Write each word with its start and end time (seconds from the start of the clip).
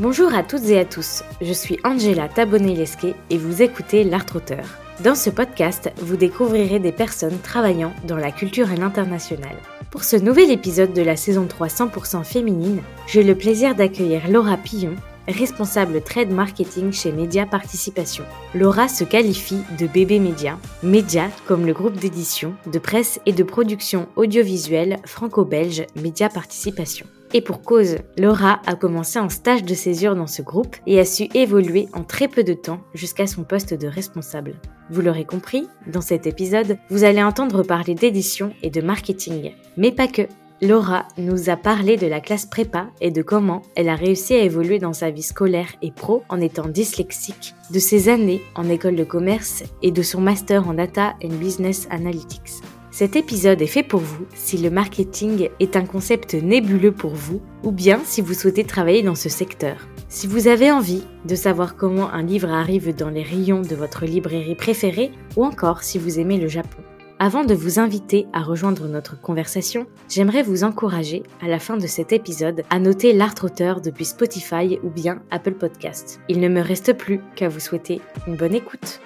Bonjour 0.00 0.32
à 0.32 0.44
toutes 0.44 0.66
et 0.66 0.78
à 0.78 0.84
tous, 0.84 1.24
je 1.40 1.52
suis 1.52 1.80
Angela 1.82 2.28
Tabonelesque 2.28 3.08
et 3.30 3.36
vous 3.36 3.62
écoutez 3.62 4.04
L'Art 4.04 4.26
Auteur. 4.32 4.64
Dans 5.02 5.16
ce 5.16 5.28
podcast, 5.28 5.90
vous 5.96 6.16
découvrirez 6.16 6.78
des 6.78 6.92
personnes 6.92 7.40
travaillant 7.40 7.92
dans 8.06 8.16
la 8.16 8.30
culture 8.30 8.70
et 8.70 8.76
l'international. 8.76 9.56
Pour 9.90 10.04
ce 10.04 10.14
nouvel 10.14 10.52
épisode 10.52 10.92
de 10.92 11.02
la 11.02 11.16
saison 11.16 11.48
3 11.48 11.66
100% 11.66 12.22
féminine, 12.22 12.80
j'ai 13.08 13.24
le 13.24 13.34
plaisir 13.34 13.74
d'accueillir 13.74 14.30
Laura 14.30 14.56
Pillon, 14.56 14.94
responsable 15.26 16.00
trade 16.00 16.30
marketing 16.30 16.92
chez 16.92 17.10
Média 17.10 17.44
Participation. 17.44 18.22
Laura 18.54 18.86
se 18.86 19.02
qualifie 19.02 19.62
de 19.80 19.88
bébé 19.88 20.20
média, 20.20 20.60
média 20.84 21.24
comme 21.48 21.66
le 21.66 21.72
groupe 21.72 21.96
d'édition, 21.96 22.54
de 22.72 22.78
presse 22.78 23.18
et 23.26 23.32
de 23.32 23.42
production 23.42 24.06
audiovisuelle 24.14 25.00
franco-belge 25.06 25.86
Média 25.96 26.28
Participation. 26.28 27.06
Et 27.34 27.42
pour 27.42 27.62
cause, 27.62 27.96
Laura 28.16 28.60
a 28.66 28.74
commencé 28.74 29.18
en 29.18 29.28
stage 29.28 29.62
de 29.62 29.74
césure 29.74 30.16
dans 30.16 30.26
ce 30.26 30.40
groupe 30.40 30.76
et 30.86 30.98
a 30.98 31.04
su 31.04 31.28
évoluer 31.34 31.88
en 31.92 32.02
très 32.02 32.26
peu 32.26 32.42
de 32.42 32.54
temps 32.54 32.80
jusqu'à 32.94 33.26
son 33.26 33.44
poste 33.44 33.74
de 33.74 33.86
responsable. 33.86 34.54
Vous 34.90 35.02
l'aurez 35.02 35.26
compris, 35.26 35.68
dans 35.86 36.00
cet 36.00 36.26
épisode, 36.26 36.78
vous 36.88 37.04
allez 37.04 37.22
entendre 37.22 37.62
parler 37.62 37.94
d'édition 37.94 38.52
et 38.62 38.70
de 38.70 38.80
marketing. 38.80 39.52
Mais 39.76 39.92
pas 39.92 40.08
que. 40.08 40.22
Laura 40.60 41.06
nous 41.18 41.50
a 41.50 41.56
parlé 41.56 41.96
de 41.96 42.08
la 42.08 42.18
classe 42.18 42.44
prépa 42.44 42.88
et 43.00 43.12
de 43.12 43.22
comment 43.22 43.62
elle 43.76 43.88
a 43.88 43.94
réussi 43.94 44.34
à 44.34 44.42
évoluer 44.42 44.80
dans 44.80 44.92
sa 44.92 45.10
vie 45.10 45.22
scolaire 45.22 45.68
et 45.82 45.92
pro 45.92 46.24
en 46.28 46.40
étant 46.40 46.66
dyslexique, 46.66 47.54
de 47.70 47.78
ses 47.78 48.08
années 48.08 48.42
en 48.56 48.68
école 48.68 48.96
de 48.96 49.04
commerce 49.04 49.62
et 49.82 49.92
de 49.92 50.02
son 50.02 50.20
master 50.20 50.68
en 50.68 50.74
data 50.74 51.14
and 51.22 51.36
business 51.36 51.86
analytics. 51.90 52.60
Cet 52.98 53.14
épisode 53.14 53.62
est 53.62 53.68
fait 53.68 53.84
pour 53.84 54.00
vous 54.00 54.26
si 54.34 54.58
le 54.58 54.70
marketing 54.70 55.50
est 55.60 55.76
un 55.76 55.84
concept 55.84 56.34
nébuleux 56.34 56.90
pour 56.90 57.14
vous 57.14 57.40
ou 57.62 57.70
bien 57.70 58.00
si 58.04 58.20
vous 58.20 58.34
souhaitez 58.34 58.64
travailler 58.64 59.04
dans 59.04 59.14
ce 59.14 59.28
secteur. 59.28 59.86
Si 60.08 60.26
vous 60.26 60.48
avez 60.48 60.72
envie 60.72 61.04
de 61.24 61.36
savoir 61.36 61.76
comment 61.76 62.12
un 62.12 62.24
livre 62.24 62.50
arrive 62.50 62.92
dans 62.96 63.10
les 63.10 63.22
rayons 63.22 63.62
de 63.62 63.76
votre 63.76 64.04
librairie 64.04 64.56
préférée 64.56 65.12
ou 65.36 65.44
encore 65.44 65.84
si 65.84 65.96
vous 65.96 66.18
aimez 66.18 66.38
le 66.38 66.48
Japon. 66.48 66.82
Avant 67.20 67.44
de 67.44 67.54
vous 67.54 67.78
inviter 67.78 68.26
à 68.32 68.42
rejoindre 68.42 68.88
notre 68.88 69.20
conversation, 69.20 69.86
j'aimerais 70.08 70.42
vous 70.42 70.64
encourager, 70.64 71.22
à 71.40 71.46
la 71.46 71.60
fin 71.60 71.76
de 71.76 71.86
cet 71.86 72.12
épisode, 72.12 72.64
à 72.68 72.80
noter 72.80 73.12
l'art 73.12 73.36
auteur 73.44 73.80
depuis 73.80 74.06
Spotify 74.06 74.80
ou 74.82 74.90
bien 74.90 75.22
Apple 75.30 75.54
Podcast. 75.54 76.18
Il 76.28 76.40
ne 76.40 76.48
me 76.48 76.60
reste 76.60 76.94
plus 76.94 77.20
qu'à 77.36 77.48
vous 77.48 77.60
souhaiter 77.60 78.00
une 78.26 78.34
bonne 78.34 78.56
écoute. 78.56 79.00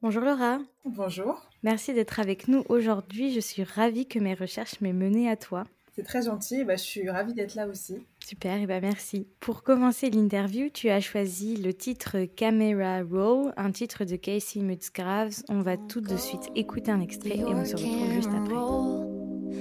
Bonjour 0.00 0.22
Laura. 0.22 0.60
Bonjour. 0.84 1.42
Merci 1.64 1.92
d'être 1.92 2.20
avec 2.20 2.46
nous 2.46 2.62
aujourd'hui. 2.68 3.32
Je 3.32 3.40
suis 3.40 3.64
ravie 3.64 4.06
que 4.06 4.20
mes 4.20 4.34
recherches 4.34 4.80
m'aient 4.80 4.92
menée 4.92 5.28
à 5.28 5.36
toi. 5.36 5.64
C'est 5.96 6.04
très 6.04 6.22
gentil. 6.22 6.62
Bah, 6.62 6.76
je 6.76 6.82
suis 6.82 7.10
ravie 7.10 7.34
d'être 7.34 7.56
là 7.56 7.66
aussi. 7.66 8.06
Super, 8.24 8.60
et 8.60 8.66
bah 8.68 8.80
merci. 8.80 9.26
Pour 9.40 9.64
commencer 9.64 10.08
l'interview, 10.08 10.68
tu 10.72 10.88
as 10.88 11.00
choisi 11.00 11.56
le 11.56 11.74
titre 11.74 12.26
Camera 12.36 13.02
Roll, 13.02 13.52
un 13.56 13.72
titre 13.72 14.04
de 14.04 14.14
Casey 14.14 14.60
Mutzgraves. 14.60 15.42
On 15.48 15.62
va 15.62 15.76
tout 15.76 16.00
de 16.00 16.16
suite 16.16 16.48
écouter 16.54 16.92
un 16.92 17.00
extrait 17.00 17.38
et 17.38 17.44
on 17.44 17.64
se 17.64 17.74
retrouve 17.74 18.12
juste 18.12 18.28
après. 18.28 18.54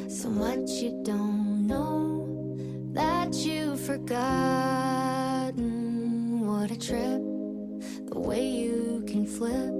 So 0.07 0.29
much 0.29 0.83
you 0.83 1.01
don't 1.03 1.65
know 1.65 2.27
that 2.93 3.31
you've 3.31 3.79
forgotten 3.79 4.27
what 6.45 6.69
a 6.71 6.77
trip 6.77 7.23
the 8.11 8.19
way 8.19 8.45
you 8.47 9.03
can 9.07 9.25
flip 9.25 9.73
through 9.73 9.76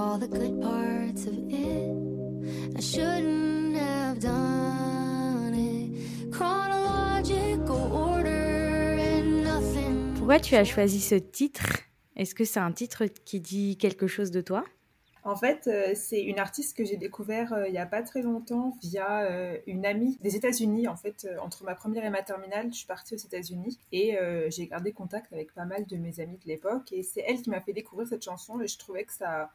all 0.00 0.18
the 0.18 0.28
good 0.28 0.60
parts 0.62 1.26
of 1.26 1.34
it. 1.50 2.76
I 2.76 2.80
shouldn't 2.80 3.76
have 3.76 4.18
done 4.18 5.54
it. 5.54 6.32
Chronological 6.32 7.92
order 7.92 8.96
and 8.98 9.42
nothing. 9.44 10.14
Pourquoi 10.16 10.40
tu 10.40 10.56
as 10.56 10.64
choisi 10.64 11.00
ce 11.00 11.16
titre? 11.16 11.80
Est-ce 12.16 12.34
que 12.34 12.44
c'est 12.44 12.60
un 12.60 12.72
titre 12.72 13.04
qui 13.24 13.40
dit 13.40 13.76
quelque 13.76 14.06
chose 14.06 14.30
de 14.30 14.40
toi? 14.40 14.64
En 15.22 15.36
fait, 15.36 15.66
euh, 15.66 15.92
c'est 15.94 16.22
une 16.22 16.38
artiste 16.38 16.74
que 16.74 16.82
j'ai 16.82 16.96
découvert 16.96 17.52
euh, 17.52 17.68
il 17.68 17.72
n'y 17.72 17.78
a 17.78 17.84
pas 17.84 18.02
très 18.02 18.22
longtemps 18.22 18.78
via 18.80 19.24
euh, 19.24 19.58
une 19.66 19.84
amie 19.84 20.16
des 20.22 20.34
États-Unis. 20.34 20.88
En 20.88 20.96
fait, 20.96 21.28
entre 21.42 21.62
ma 21.64 21.74
première 21.74 22.06
et 22.06 22.10
ma 22.10 22.22
terminale, 22.22 22.68
je 22.72 22.78
suis 22.78 22.86
partie 22.86 23.14
aux 23.14 23.18
États-Unis 23.18 23.78
et 23.92 24.16
j'ai 24.48 24.66
gardé 24.66 24.92
contact 24.92 25.30
avec 25.34 25.52
pas 25.52 25.66
mal 25.66 25.84
de 25.84 25.96
mes 25.98 26.20
amis 26.20 26.38
de 26.38 26.48
l'époque. 26.48 26.90
Et 26.92 27.02
c'est 27.02 27.22
elle 27.28 27.42
qui 27.42 27.50
m'a 27.50 27.60
fait 27.60 27.74
découvrir 27.74 28.08
cette 28.08 28.24
chanson 28.24 28.62
et 28.62 28.66
je 28.66 28.78
trouvais 28.78 29.04
que 29.04 29.12
ça, 29.12 29.50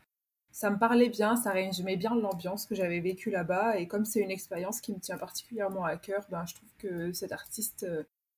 ça 0.55 0.69
me 0.69 0.79
parlait 0.79 1.09
bien, 1.09 1.35
ça 1.35 1.51
résumait 1.51 1.97
bien 1.97 2.15
l'ambiance 2.15 2.65
que 2.65 2.75
j'avais 2.75 3.01
vécue 3.01 3.29
là-bas. 3.29 3.77
Et 3.77 3.87
comme 3.87 4.05
c'est 4.05 4.21
une 4.21 4.31
expérience 4.31 4.79
qui 4.79 4.93
me 4.93 4.99
tient 4.99 5.17
particulièrement 5.17 5.83
à 5.83 5.97
cœur, 5.97 6.25
ben, 6.29 6.45
je 6.45 6.55
trouve 6.55 6.69
que 6.77 7.11
cette 7.11 7.33
artiste 7.33 7.85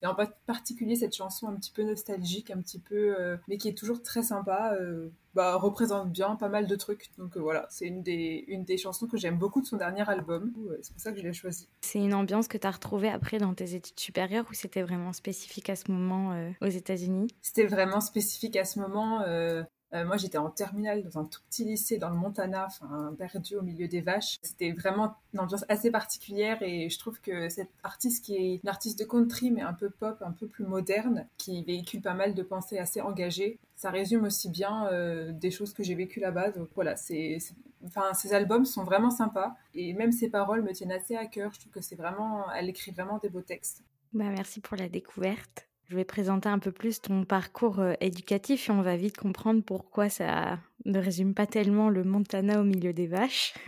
et 0.01 0.05
en 0.05 0.15
particulier 0.45 0.95
cette 0.95 1.15
chanson 1.15 1.47
un 1.47 1.55
petit 1.55 1.71
peu 1.71 1.83
nostalgique, 1.83 2.51
un 2.51 2.61
petit 2.61 2.79
peu, 2.79 3.15
euh, 3.19 3.37
mais 3.47 3.57
qui 3.57 3.67
est 3.67 3.77
toujours 3.77 4.03
très 4.03 4.21
sympa, 4.21 4.75
euh, 4.79 5.09
bah, 5.33 5.55
représente 5.55 6.11
bien 6.11 6.35
pas 6.35 6.49
mal 6.49 6.67
de 6.67 6.75
trucs. 6.75 7.09
Donc 7.17 7.35
euh, 7.35 7.39
voilà, 7.39 7.67
c'est 7.71 7.85
une 7.85 8.03
des, 8.03 8.45
une 8.47 8.63
des 8.63 8.77
chansons 8.77 9.07
que 9.07 9.17
j'aime 9.17 9.37
beaucoup 9.37 9.61
de 9.61 9.65
son 9.65 9.77
dernier 9.77 10.07
album. 10.07 10.53
c'est 10.81 10.91
pour 10.91 11.01
ça 11.01 11.11
que 11.11 11.17
je 11.17 11.23
l'ai 11.23 11.33
choisie. 11.33 11.67
C'est 11.81 11.99
une 11.99 12.13
ambiance 12.13 12.47
que 12.47 12.57
tu 12.57 12.67
as 12.67 12.71
retrouvée 12.71 13.09
après 13.09 13.39
dans 13.39 13.53
tes 13.53 13.73
études 13.73 13.99
supérieures 13.99 14.45
ou 14.49 14.53
c'était 14.53 14.83
vraiment 14.83 15.13
spécifique 15.13 15.69
à 15.69 15.75
ce 15.75 15.91
moment 15.91 16.51
aux 16.61 16.67
États-Unis? 16.67 17.27
C'était 17.41 17.65
vraiment 17.65 18.01
spécifique 18.01 18.55
à 18.55 18.65
ce 18.65 18.79
moment. 18.79 19.23
Euh, 19.97 20.05
moi, 20.05 20.17
j'étais 20.17 20.37
en 20.37 20.49
terminale 20.49 21.03
dans 21.03 21.19
un 21.19 21.25
tout 21.25 21.41
petit 21.49 21.63
lycée 21.63 21.97
dans 21.97 22.09
le 22.09 22.15
Montana, 22.15 22.65
enfin 22.67 23.13
perdu 23.17 23.55
au 23.55 23.61
milieu 23.61 23.87
des 23.87 24.01
vaches. 24.01 24.37
C'était 24.41 24.71
vraiment 24.71 25.15
une 25.33 25.39
ambiance 25.39 25.65
assez 25.69 25.91
particulière 25.91 26.61
et 26.61 26.89
je 26.89 26.99
trouve 26.99 27.19
que 27.19 27.49
cette 27.49 27.69
artiste 27.83 28.25
qui 28.25 28.35
est 28.35 28.59
une 28.61 28.69
artiste 28.69 28.99
de 28.99 29.05
country 29.05 29.51
mais 29.51 29.61
un 29.61 29.73
peu 29.73 29.89
pop, 29.89 30.21
un 30.21 30.31
peu 30.31 30.47
plus 30.47 30.65
moderne, 30.65 31.27
qui 31.37 31.63
véhicule 31.63 32.01
pas 32.01 32.13
mal 32.13 32.33
de 32.33 32.43
pensées 32.43 32.77
assez 32.77 33.01
engagées, 33.01 33.59
ça 33.75 33.89
résume 33.89 34.25
aussi 34.25 34.49
bien 34.49 34.87
euh, 34.87 35.31
des 35.31 35.51
choses 35.51 35.73
que 35.73 35.83
j'ai 35.83 35.95
vécues 35.95 36.19
là-bas. 36.19 36.51
Donc 36.51 36.69
voilà, 36.75 36.95
c'est, 36.95 37.37
enfin, 37.85 38.13
ces 38.13 38.33
albums 38.33 38.65
sont 38.65 38.83
vraiment 38.83 39.11
sympas 39.11 39.55
et 39.73 39.93
même 39.93 40.11
ses 40.11 40.29
paroles 40.29 40.61
me 40.63 40.73
tiennent 40.73 40.91
assez 40.91 41.15
à 41.15 41.25
cœur. 41.25 41.53
Je 41.53 41.59
trouve 41.59 41.71
que 41.71 41.81
c'est 41.81 41.95
vraiment, 41.95 42.51
elle 42.51 42.69
écrit 42.69 42.91
vraiment 42.91 43.17
des 43.17 43.29
beaux 43.29 43.41
textes. 43.41 43.83
Bah, 44.13 44.29
merci 44.29 44.61
pour 44.61 44.77
la 44.77 44.89
découverte. 44.89 45.66
Je 45.89 45.95
vais 45.95 46.03
présenter 46.03 46.49
un 46.49 46.59
peu 46.59 46.71
plus 46.71 47.01
ton 47.01 47.23
parcours 47.23 47.79
euh, 47.79 47.93
éducatif 48.01 48.67
et 48.67 48.71
on 48.73 48.81
va 48.81 48.97
vite 48.97 49.17
comprendre 49.17 49.63
pourquoi 49.63 50.09
ça 50.09 50.59
ne 50.85 50.99
résume 50.99 51.33
pas 51.33 51.47
tellement 51.47 51.89
le 51.89 52.03
Montana 52.03 52.59
au 52.59 52.65
milieu 52.65 52.91
des 52.91 53.07
vaches. 53.07 53.53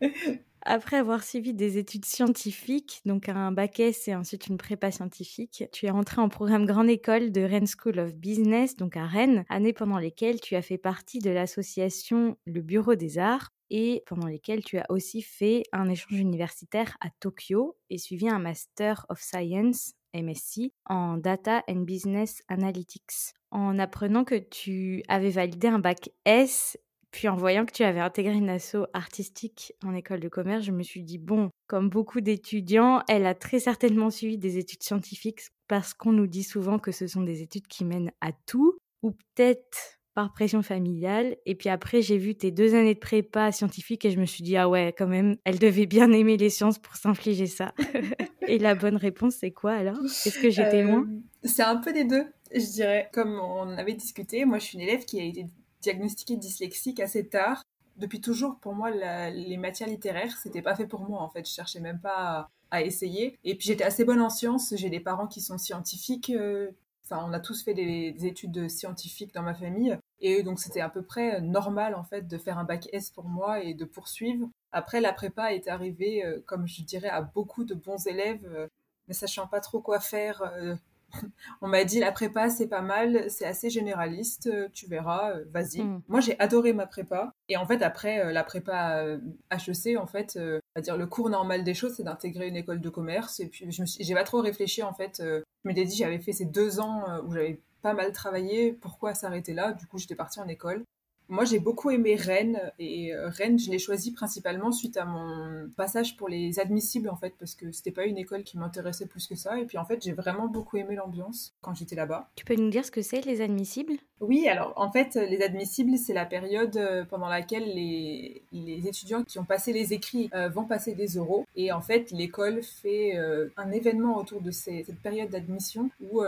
Après 0.68 0.96
avoir 0.96 1.22
suivi 1.22 1.54
des 1.54 1.78
études 1.78 2.04
scientifiques, 2.04 3.00
donc 3.04 3.28
un 3.28 3.52
bac 3.52 3.78
S 3.78 4.08
et 4.08 4.16
ensuite 4.16 4.48
une 4.48 4.56
prépa 4.56 4.90
scientifique, 4.90 5.62
tu 5.70 5.86
es 5.86 5.90
entré 5.90 6.20
en 6.20 6.28
programme 6.28 6.66
Grande 6.66 6.90
École 6.90 7.30
de 7.30 7.40
Rennes 7.40 7.68
School 7.68 8.00
of 8.00 8.16
Business, 8.16 8.74
donc 8.74 8.96
à 8.96 9.06
Rennes, 9.06 9.44
année 9.48 9.72
pendant 9.72 9.98
lesquelles 9.98 10.40
tu 10.40 10.56
as 10.56 10.62
fait 10.62 10.76
partie 10.76 11.20
de 11.20 11.30
l'association 11.30 12.36
Le 12.46 12.62
Bureau 12.62 12.96
des 12.96 13.18
Arts 13.18 13.50
et 13.70 14.02
pendant 14.06 14.26
lesquelles 14.26 14.64
tu 14.64 14.76
as 14.78 14.86
aussi 14.88 15.22
fait 15.22 15.62
un 15.70 15.88
échange 15.88 16.18
universitaire 16.18 16.96
à 17.00 17.10
Tokyo 17.20 17.76
et 17.88 17.98
suivi 17.98 18.28
un 18.28 18.40
Master 18.40 19.06
of 19.08 19.20
Science 19.20 19.92
MSc 20.14 20.72
en 20.86 21.16
Data 21.16 21.62
and 21.68 21.82
Business 21.82 22.42
Analytics. 22.48 23.34
En 23.52 23.78
apprenant 23.78 24.24
que 24.24 24.34
tu 24.34 25.04
avais 25.06 25.30
validé 25.30 25.68
un 25.68 25.78
bac 25.78 26.10
S, 26.24 26.76
puis 27.10 27.28
en 27.28 27.36
voyant 27.36 27.64
que 27.64 27.72
tu 27.72 27.82
avais 27.82 28.00
intégré 28.00 28.34
une 28.34 28.50
asso 28.50 28.86
artistique 28.92 29.72
en 29.84 29.94
école 29.94 30.20
de 30.20 30.28
commerce, 30.28 30.64
je 30.64 30.72
me 30.72 30.82
suis 30.82 31.02
dit, 31.02 31.18
bon, 31.18 31.50
comme 31.66 31.88
beaucoup 31.88 32.20
d'étudiants, 32.20 33.02
elle 33.08 33.26
a 33.26 33.34
très 33.34 33.58
certainement 33.58 34.10
suivi 34.10 34.38
des 34.38 34.58
études 34.58 34.82
scientifiques 34.82 35.40
parce 35.68 35.94
qu'on 35.94 36.12
nous 36.12 36.26
dit 36.26 36.42
souvent 36.42 36.78
que 36.78 36.92
ce 36.92 37.06
sont 37.06 37.22
des 37.22 37.42
études 37.42 37.66
qui 37.66 37.84
mènent 37.84 38.12
à 38.20 38.32
tout, 38.46 38.76
ou 39.02 39.12
peut-être 39.12 39.98
par 40.14 40.32
pression 40.32 40.62
familiale. 40.62 41.36
Et 41.44 41.54
puis 41.54 41.68
après, 41.68 42.00
j'ai 42.00 42.16
vu 42.16 42.34
tes 42.34 42.50
deux 42.50 42.74
années 42.74 42.94
de 42.94 42.98
prépa 42.98 43.52
scientifique 43.52 44.04
et 44.04 44.10
je 44.10 44.18
me 44.18 44.24
suis 44.24 44.42
dit, 44.42 44.56
ah 44.56 44.68
ouais, 44.68 44.94
quand 44.96 45.06
même, 45.06 45.36
elle 45.44 45.58
devait 45.58 45.86
bien 45.86 46.10
aimer 46.10 46.38
les 46.38 46.48
sciences 46.48 46.78
pour 46.78 46.96
s'infliger 46.96 47.46
ça. 47.46 47.74
et 48.48 48.58
la 48.58 48.74
bonne 48.74 48.96
réponse, 48.96 49.36
c'est 49.40 49.50
quoi 49.50 49.72
alors? 49.72 50.02
Est-ce 50.04 50.38
que 50.38 50.48
j'étais 50.48 50.82
loin? 50.82 51.02
Euh, 51.02 51.20
C'est 51.44 51.62
un 51.62 51.76
peu 51.76 51.92
des 51.92 52.04
deux, 52.04 52.24
je 52.50 52.72
dirais. 52.72 53.10
Comme 53.12 53.38
on 53.38 53.76
avait 53.76 53.92
discuté, 53.92 54.46
moi 54.46 54.58
je 54.58 54.64
suis 54.64 54.78
une 54.78 54.84
élève 54.84 55.04
qui 55.04 55.20
a 55.20 55.24
été 55.24 55.46
diagnostiquée 55.86 56.36
dyslexique 56.36 57.00
assez 57.00 57.26
tard. 57.26 57.62
Depuis 57.96 58.20
toujours, 58.20 58.58
pour 58.58 58.74
moi, 58.74 58.90
les 58.90 59.56
matières 59.56 59.88
littéraires, 59.88 60.36
c'était 60.42 60.62
pas 60.62 60.74
fait 60.74 60.86
pour 60.86 61.08
moi 61.08 61.22
en 61.22 61.28
fait. 61.28 61.48
Je 61.48 61.54
cherchais 61.54 61.80
même 61.80 62.00
pas 62.00 62.50
à, 62.70 62.82
essayer. 62.82 63.38
Et 63.44 63.54
puis 63.54 63.68
j'étais 63.68 63.84
assez 63.84 64.04
bonne 64.04 64.20
en 64.20 64.28
sciences. 64.28 64.74
J'ai 64.76 64.90
des 64.90 65.00
parents 65.00 65.26
qui 65.26 65.40
sont 65.40 65.58
scientifiques. 65.58 66.30
Euh, 66.30 66.70
enfin, 67.04 67.24
on 67.26 67.32
a 67.32 67.40
tous 67.40 67.62
fait 67.62 67.74
des, 67.74 68.12
des 68.12 68.26
études 68.26 68.68
scientifiques 68.68 69.32
dans 69.32 69.42
ma 69.42 69.54
famille. 69.54 69.98
Et 70.20 70.42
donc 70.42 70.58
c'était 70.60 70.80
à 70.80 70.88
peu 70.88 71.02
près 71.02 71.40
normal 71.40 71.94
en 71.94 72.04
fait 72.04 72.26
de 72.26 72.38
faire 72.38 72.58
un 72.58 72.64
bac 72.64 72.88
S 72.92 73.10
pour 73.10 73.24
moi 73.24 73.62
et 73.62 73.74
de 73.74 73.84
poursuivre. 73.84 74.48
Après 74.72 75.00
la 75.00 75.12
prépa 75.12 75.52
est 75.52 75.68
arrivée, 75.68 76.24
euh, 76.24 76.40
comme 76.46 76.66
je 76.66 76.82
dirais, 76.82 77.08
à 77.08 77.22
beaucoup 77.22 77.64
de 77.64 77.74
bons 77.74 78.06
élèves, 78.06 78.44
euh, 78.46 78.68
ne 79.08 79.14
sachant 79.14 79.46
pas 79.46 79.60
trop 79.60 79.80
quoi 79.80 80.00
faire 80.00 80.42
euh, 80.42 80.76
on 81.60 81.68
m'a 81.68 81.84
dit 81.84 82.00
la 82.00 82.12
prépa 82.12 82.50
c'est 82.50 82.68
pas 82.68 82.82
mal, 82.82 83.30
c'est 83.30 83.46
assez 83.46 83.70
généraliste, 83.70 84.50
tu 84.72 84.86
verras, 84.86 85.34
vas-y. 85.52 85.82
Mm. 85.82 86.02
Moi 86.08 86.20
j'ai 86.20 86.38
adoré 86.38 86.72
ma 86.72 86.86
prépa 86.86 87.32
et 87.48 87.56
en 87.56 87.66
fait 87.66 87.82
après 87.82 88.32
la 88.32 88.44
prépa 88.44 89.18
HEC 89.50 89.96
en 89.98 90.06
fait, 90.06 90.38
à 90.74 90.80
dire 90.80 90.96
le 90.96 91.06
cours 91.06 91.30
normal 91.30 91.64
des 91.64 91.74
choses 91.74 91.94
c'est 91.96 92.04
d'intégrer 92.04 92.48
une 92.48 92.56
école 92.56 92.80
de 92.80 92.88
commerce 92.88 93.40
et 93.40 93.48
puis 93.48 93.70
je 93.70 93.82
me 93.82 93.86
suis, 93.86 94.04
j'ai 94.04 94.14
pas 94.14 94.24
trop 94.24 94.40
réfléchi 94.40 94.82
en 94.82 94.92
fait. 94.92 95.16
je 95.20 95.42
m'étais 95.64 95.84
dit 95.84 95.96
j'avais 95.96 96.18
fait 96.18 96.32
ces 96.32 96.46
deux 96.46 96.80
ans 96.80 97.04
où 97.24 97.32
j'avais 97.32 97.60
pas 97.82 97.94
mal 97.94 98.12
travaillé, 98.12 98.72
pourquoi 98.72 99.14
s'arrêter 99.14 99.54
là? 99.54 99.72
Du 99.72 99.86
coup 99.86 99.98
j'étais 99.98 100.16
partie 100.16 100.40
en 100.40 100.48
école. 100.48 100.84
Moi, 101.28 101.44
j'ai 101.44 101.58
beaucoup 101.58 101.90
aimé 101.90 102.14
Rennes 102.14 102.72
et 102.78 103.12
euh, 103.12 103.28
Rennes, 103.28 103.58
je 103.58 103.70
l'ai 103.70 103.78
choisi 103.78 104.12
principalement 104.12 104.70
suite 104.70 104.96
à 104.96 105.04
mon 105.04 105.68
passage 105.76 106.16
pour 106.16 106.28
les 106.28 106.60
admissibles 106.60 107.08
en 107.08 107.16
fait, 107.16 107.34
parce 107.38 107.54
que 107.54 107.72
c'était 107.72 107.90
pas 107.90 108.04
une 108.04 108.18
école 108.18 108.44
qui 108.44 108.58
m'intéressait 108.58 109.06
plus 109.06 109.26
que 109.26 109.34
ça. 109.34 109.58
Et 109.58 109.64
puis 109.64 109.78
en 109.78 109.84
fait, 109.84 110.02
j'ai 110.02 110.12
vraiment 110.12 110.46
beaucoup 110.46 110.76
aimé 110.76 110.94
l'ambiance 110.94 111.54
quand 111.60 111.74
j'étais 111.74 111.96
là-bas. 111.96 112.30
Tu 112.36 112.44
peux 112.44 112.54
nous 112.54 112.70
dire 112.70 112.84
ce 112.84 112.90
que 112.90 113.02
c'est 113.02 113.24
les 113.24 113.40
admissibles? 113.40 113.94
Oui, 114.20 114.48
alors 114.48 114.72
en 114.76 114.90
fait, 114.90 115.14
les 115.14 115.42
admissibles, 115.42 115.98
c'est 115.98 116.14
la 116.14 116.24
période 116.24 116.76
euh, 116.76 117.04
pendant 117.04 117.28
laquelle 117.28 117.64
les, 117.64 118.42
les 118.52 118.88
étudiants 118.88 119.22
qui 119.22 119.38
ont 119.38 119.44
passé 119.44 119.72
les 119.72 119.92
écrits 119.92 120.30
euh, 120.34 120.48
vont 120.48 120.64
passer 120.64 120.94
des 120.94 121.16
euros. 121.16 121.44
Et 121.54 121.70
en 121.72 121.82
fait, 121.82 122.10
l'école 122.10 122.62
fait 122.62 123.18
un 123.56 123.70
événement 123.70 124.16
autour 124.16 124.40
de 124.40 124.50
cette 124.50 124.94
période 125.00 125.30
d'admission 125.30 125.90
où 126.00 126.22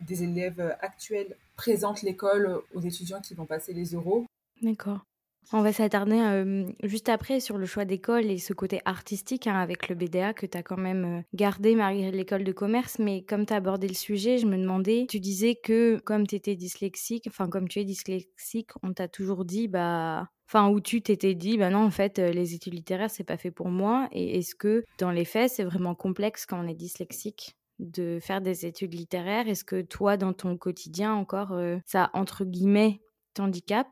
des 0.00 0.22
élèves 0.22 0.76
actuels 0.80 1.36
présente 1.56 2.02
l'école 2.02 2.62
aux 2.74 2.80
étudiants 2.80 3.20
qui 3.20 3.34
vont 3.34 3.46
passer 3.46 3.72
les 3.72 3.94
euros. 3.94 4.24
D'accord. 4.62 5.04
On 5.52 5.62
va 5.62 5.72
s'attarder 5.72 6.20
euh, 6.20 6.64
juste 6.84 7.08
après 7.08 7.40
sur 7.40 7.58
le 7.58 7.66
choix 7.66 7.84
d'école 7.84 8.26
et 8.26 8.38
ce 8.38 8.52
côté 8.52 8.80
artistique 8.84 9.48
hein, 9.48 9.56
avec 9.56 9.88
le 9.88 9.96
BDA 9.96 10.32
que 10.32 10.46
tu 10.46 10.56
as 10.56 10.62
quand 10.62 10.76
même 10.76 11.04
euh, 11.04 11.22
gardé 11.34 11.74
malgré 11.74 12.12
l'école 12.12 12.44
de 12.44 12.52
commerce. 12.52 13.00
Mais 13.00 13.22
comme 13.22 13.46
tu 13.46 13.52
as 13.52 13.56
abordé 13.56 13.88
le 13.88 13.94
sujet, 13.94 14.38
je 14.38 14.46
me 14.46 14.56
demandais, 14.56 15.06
tu 15.08 15.18
disais 15.18 15.56
que 15.56 15.98
comme 16.04 16.26
tu 16.26 16.36
étais 16.36 16.54
dyslexique, 16.54 17.24
enfin 17.26 17.48
comme 17.48 17.68
tu 17.68 17.80
es 17.80 17.84
dyslexique, 17.84 18.70
on 18.84 18.92
t'a 18.92 19.08
toujours 19.08 19.44
dit, 19.44 19.66
bah, 19.66 20.28
enfin 20.46 20.68
où 20.68 20.80
tu 20.80 21.02
t'étais 21.02 21.34
dit 21.34 21.58
bah 21.58 21.70
non 21.70 21.84
en 21.84 21.90
fait 21.90 22.18
euh, 22.20 22.30
les 22.30 22.54
études 22.54 22.74
littéraires 22.74 23.10
c'est 23.10 23.24
pas 23.24 23.36
fait 23.36 23.50
pour 23.50 23.70
moi. 23.70 24.08
Et 24.12 24.38
est-ce 24.38 24.54
que 24.54 24.84
dans 24.98 25.10
les 25.10 25.24
faits 25.24 25.50
c'est 25.50 25.64
vraiment 25.64 25.96
complexe 25.96 26.46
quand 26.46 26.64
on 26.64 26.68
est 26.68 26.74
dyslexique 26.74 27.56
de 27.80 28.20
faire 28.20 28.40
des 28.40 28.66
études 28.66 28.94
littéraires? 28.94 29.48
Est-ce 29.48 29.64
que 29.64 29.80
toi, 29.80 30.16
dans 30.16 30.32
ton 30.32 30.56
quotidien 30.56 31.12
encore, 31.12 31.58
ça, 31.86 32.10
entre 32.12 32.44
guillemets, 32.44 33.00
handicap 33.38 33.88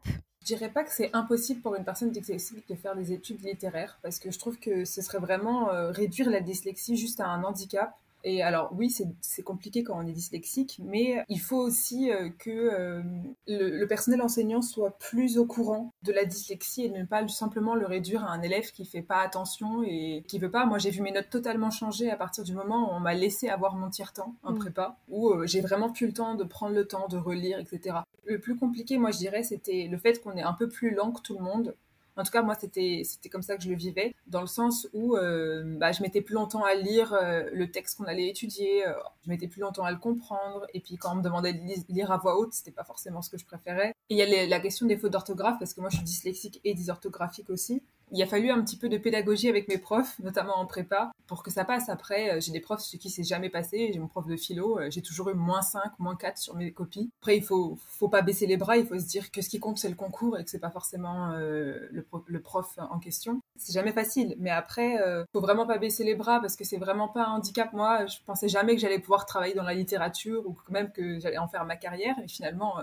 dirais 0.48 0.70
pas 0.70 0.84
que 0.84 0.92
c'est 0.92 1.10
impossible 1.14 1.60
pour 1.60 1.74
une 1.74 1.84
personne 1.84 2.10
dyslexique 2.10 2.68
de 2.68 2.74
faire 2.74 2.96
des 2.96 3.12
études 3.12 3.42
littéraires 3.42 3.98
parce 4.02 4.18
que 4.18 4.30
je 4.30 4.38
trouve 4.38 4.58
que 4.58 4.84
ce 4.84 5.02
serait 5.02 5.18
vraiment 5.18 5.70
euh, 5.70 5.90
réduire 5.90 6.30
la 6.30 6.40
dyslexie 6.40 6.96
juste 6.96 7.20
à 7.20 7.26
un 7.28 7.44
handicap 7.44 7.94
et 8.24 8.42
alors 8.42 8.70
oui, 8.76 8.94
c'est 9.20 9.42
compliqué 9.42 9.84
quand 9.84 9.96
on 9.96 10.06
est 10.06 10.12
dyslexique, 10.12 10.80
mais 10.84 11.24
il 11.28 11.40
faut 11.40 11.58
aussi 11.58 12.10
euh, 12.10 12.30
que 12.38 12.50
euh, 12.50 13.02
le, 13.46 13.84
personnel 13.86 14.20
enseignant 14.22 14.60
soit 14.60 14.98
plus 14.98 15.38
au 15.38 15.46
courant 15.46 15.92
de 16.02 16.12
la 16.12 16.24
dyslexie 16.24 16.84
et 16.84 16.90
ne 16.90 17.04
pas 17.04 17.26
simplement 17.28 17.74
le 17.74 17.86
réduire 17.86 18.24
à 18.24 18.30
un 18.30 18.42
élève 18.42 18.70
qui 18.72 18.84
fait 18.84 19.02
pas 19.02 19.20
attention 19.20 19.82
et 19.84 20.24
qui 20.26 20.38
veut 20.38 20.50
pas. 20.50 20.66
Moi, 20.66 20.78
j'ai 20.78 20.90
vu 20.90 21.00
mes 21.00 21.12
notes 21.12 21.30
totalement 21.30 21.70
changer 21.70 22.10
à 22.10 22.16
partir 22.16 22.42
du 22.42 22.54
moment 22.54 22.90
où 22.90 22.96
on 22.96 23.00
m'a 23.00 23.14
laissé 23.14 23.48
avoir 23.48 23.76
mon 23.76 23.88
tiers-temps 23.88 24.34
en 24.42 24.52
mm. 24.52 24.58
prépa, 24.58 24.96
où 25.08 25.30
euh, 25.30 25.46
j'ai 25.46 25.60
vraiment 25.60 25.90
plus 25.90 26.08
le 26.08 26.12
temps 26.12 26.34
de 26.34 26.44
prendre 26.44 26.74
le 26.74 26.86
temps 26.86 27.06
de 27.08 27.16
relire, 27.16 27.60
etc. 27.60 27.98
Le 28.28 28.38
plus 28.38 28.56
compliqué, 28.56 28.98
moi, 28.98 29.10
je 29.10 29.18
dirais, 29.18 29.42
c'était 29.42 29.88
le 29.90 29.98
fait 29.98 30.22
qu'on 30.22 30.36
est 30.36 30.42
un 30.42 30.52
peu 30.52 30.68
plus 30.68 30.94
lent 30.94 31.12
que 31.12 31.22
tout 31.22 31.36
le 31.36 31.42
monde 31.42 31.74
en 32.18 32.24
tout 32.24 32.32
cas, 32.32 32.42
moi, 32.42 32.56
c'était 32.58 33.28
comme 33.30 33.42
ça 33.42 33.56
que 33.56 33.62
je 33.62 33.68
le 33.68 33.76
vivais, 33.76 34.12
dans 34.26 34.40
le 34.40 34.48
sens 34.48 34.88
où 34.92 35.16
euh, 35.16 35.62
bah, 35.78 35.92
je 35.92 36.02
mettais 36.02 36.20
plus 36.20 36.34
longtemps 36.34 36.64
à 36.64 36.74
lire 36.74 37.12
euh, 37.12 37.44
le 37.52 37.70
texte 37.70 37.96
qu'on 37.96 38.04
allait 38.04 38.26
étudier, 38.26 38.86
euh, 38.86 38.92
je 39.24 39.30
mettais 39.30 39.46
plus 39.46 39.60
longtemps 39.60 39.84
à 39.84 39.92
le 39.92 39.98
comprendre, 39.98 40.66
et 40.74 40.80
puis 40.80 40.96
quand 40.96 41.12
on 41.12 41.16
me 41.16 41.22
demandait 41.22 41.52
de 41.52 41.92
lire 41.92 42.10
à 42.10 42.16
voix 42.16 42.36
haute, 42.36 42.52
c'était 42.54 42.72
pas 42.72 42.82
forcément 42.82 43.22
ce 43.22 43.30
que 43.30 43.38
je 43.38 43.44
préférais. 43.44 43.94
Et 44.10 44.14
il 44.14 44.18
y 44.18 44.22
a 44.22 44.46
la 44.46 44.60
question 44.60 44.86
des 44.86 44.96
fautes 44.96 45.12
d'orthographe, 45.12 45.60
parce 45.60 45.74
que 45.74 45.80
moi, 45.80 45.90
je 45.90 45.96
suis 45.96 46.04
dyslexique 46.04 46.60
et 46.64 46.74
dysorthographique 46.74 47.50
aussi 47.50 47.84
il 48.12 48.22
a 48.22 48.26
fallu 48.26 48.50
un 48.50 48.62
petit 48.62 48.76
peu 48.76 48.88
de 48.88 48.98
pédagogie 48.98 49.48
avec 49.48 49.68
mes 49.68 49.78
profs, 49.78 50.18
notamment 50.20 50.56
en 50.56 50.66
prépa, 50.66 51.12
pour 51.26 51.42
que 51.42 51.50
ça 51.50 51.64
passe. 51.64 51.88
Après, 51.88 52.30
euh, 52.30 52.40
j'ai 52.40 52.52
des 52.52 52.60
profs 52.60 52.84
chez 52.84 52.98
qui 52.98 53.10
c'est 53.10 53.24
jamais 53.24 53.50
passé. 53.50 53.90
J'ai 53.92 53.98
mon 53.98 54.08
prof 54.08 54.26
de 54.26 54.36
philo, 54.36 54.78
euh, 54.78 54.90
j'ai 54.90 55.02
toujours 55.02 55.30
eu 55.30 55.34
moins 55.34 55.62
5, 55.62 55.82
moins 55.98 56.16
4 56.16 56.38
sur 56.38 56.56
mes 56.56 56.72
copies. 56.72 57.10
Après, 57.20 57.36
il 57.36 57.44
faut, 57.44 57.78
faut 57.86 58.08
pas 58.08 58.22
baisser 58.22 58.46
les 58.46 58.56
bras, 58.56 58.76
il 58.76 58.86
faut 58.86 58.98
se 58.98 59.06
dire 59.06 59.30
que 59.30 59.42
ce 59.42 59.48
qui 59.48 59.58
compte, 59.60 59.78
c'est 59.78 59.88
le 59.88 59.94
concours 59.94 60.38
et 60.38 60.44
que 60.44 60.50
c'est 60.50 60.58
pas 60.58 60.70
forcément 60.70 61.32
euh, 61.32 61.88
le, 61.90 62.40
prof 62.40 62.78
en 62.78 62.98
question. 62.98 63.40
C'est 63.56 63.72
jamais 63.72 63.92
facile, 63.92 64.34
mais 64.38 64.50
après, 64.50 64.94
il 64.94 65.24
faut 65.32 65.40
vraiment 65.40 65.66
pas 65.66 65.78
baisser 65.78 66.04
les 66.04 66.14
bras 66.14 66.40
parce 66.40 66.56
que 66.56 66.64
c'est 66.64 66.76
vraiment 66.76 67.08
pas 67.08 67.26
un 67.26 67.32
handicap. 67.32 67.72
Moi, 67.72 68.06
je 68.06 68.18
pensais 68.24 68.48
jamais 68.48 68.74
que 68.74 68.80
j'allais 68.80 69.00
pouvoir 69.00 69.26
travailler 69.26 69.54
dans 69.54 69.64
la 69.64 69.74
littérature 69.74 70.46
ou 70.46 70.56
même 70.70 70.90
que 70.92 71.18
j'allais 71.18 71.38
en 71.38 71.48
faire 71.48 71.64
ma 71.64 71.76
carrière, 71.76 72.14
et 72.22 72.28
finalement, 72.28 72.76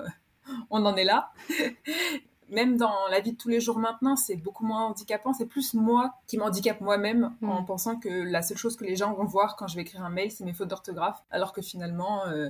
on 0.69 0.85
en 0.85 0.95
est 0.95 1.03
là. 1.03 1.31
Même 2.49 2.77
dans 2.77 3.07
la 3.09 3.19
vie 3.19 3.33
de 3.33 3.37
tous 3.37 3.49
les 3.49 3.59
jours 3.59 3.79
maintenant, 3.79 4.15
c'est 4.15 4.35
beaucoup 4.35 4.65
moins 4.65 4.85
handicapant. 4.85 5.33
C'est 5.33 5.47
plus 5.47 5.73
moi 5.73 6.13
qui 6.27 6.37
m'handicape 6.37 6.81
moi-même 6.81 7.35
mm. 7.41 7.49
en 7.49 7.63
pensant 7.63 7.99
que 7.99 8.09
la 8.09 8.41
seule 8.41 8.57
chose 8.57 8.75
que 8.75 8.85
les 8.85 8.95
gens 8.95 9.13
vont 9.13 9.25
voir 9.25 9.55
quand 9.55 9.67
je 9.67 9.75
vais 9.75 9.81
écrire 9.81 10.03
un 10.03 10.09
mail, 10.09 10.31
c'est 10.31 10.45
mes 10.45 10.53
fautes 10.53 10.69
d'orthographe, 10.69 11.21
alors 11.31 11.53
que 11.53 11.61
finalement, 11.61 12.25
euh, 12.27 12.49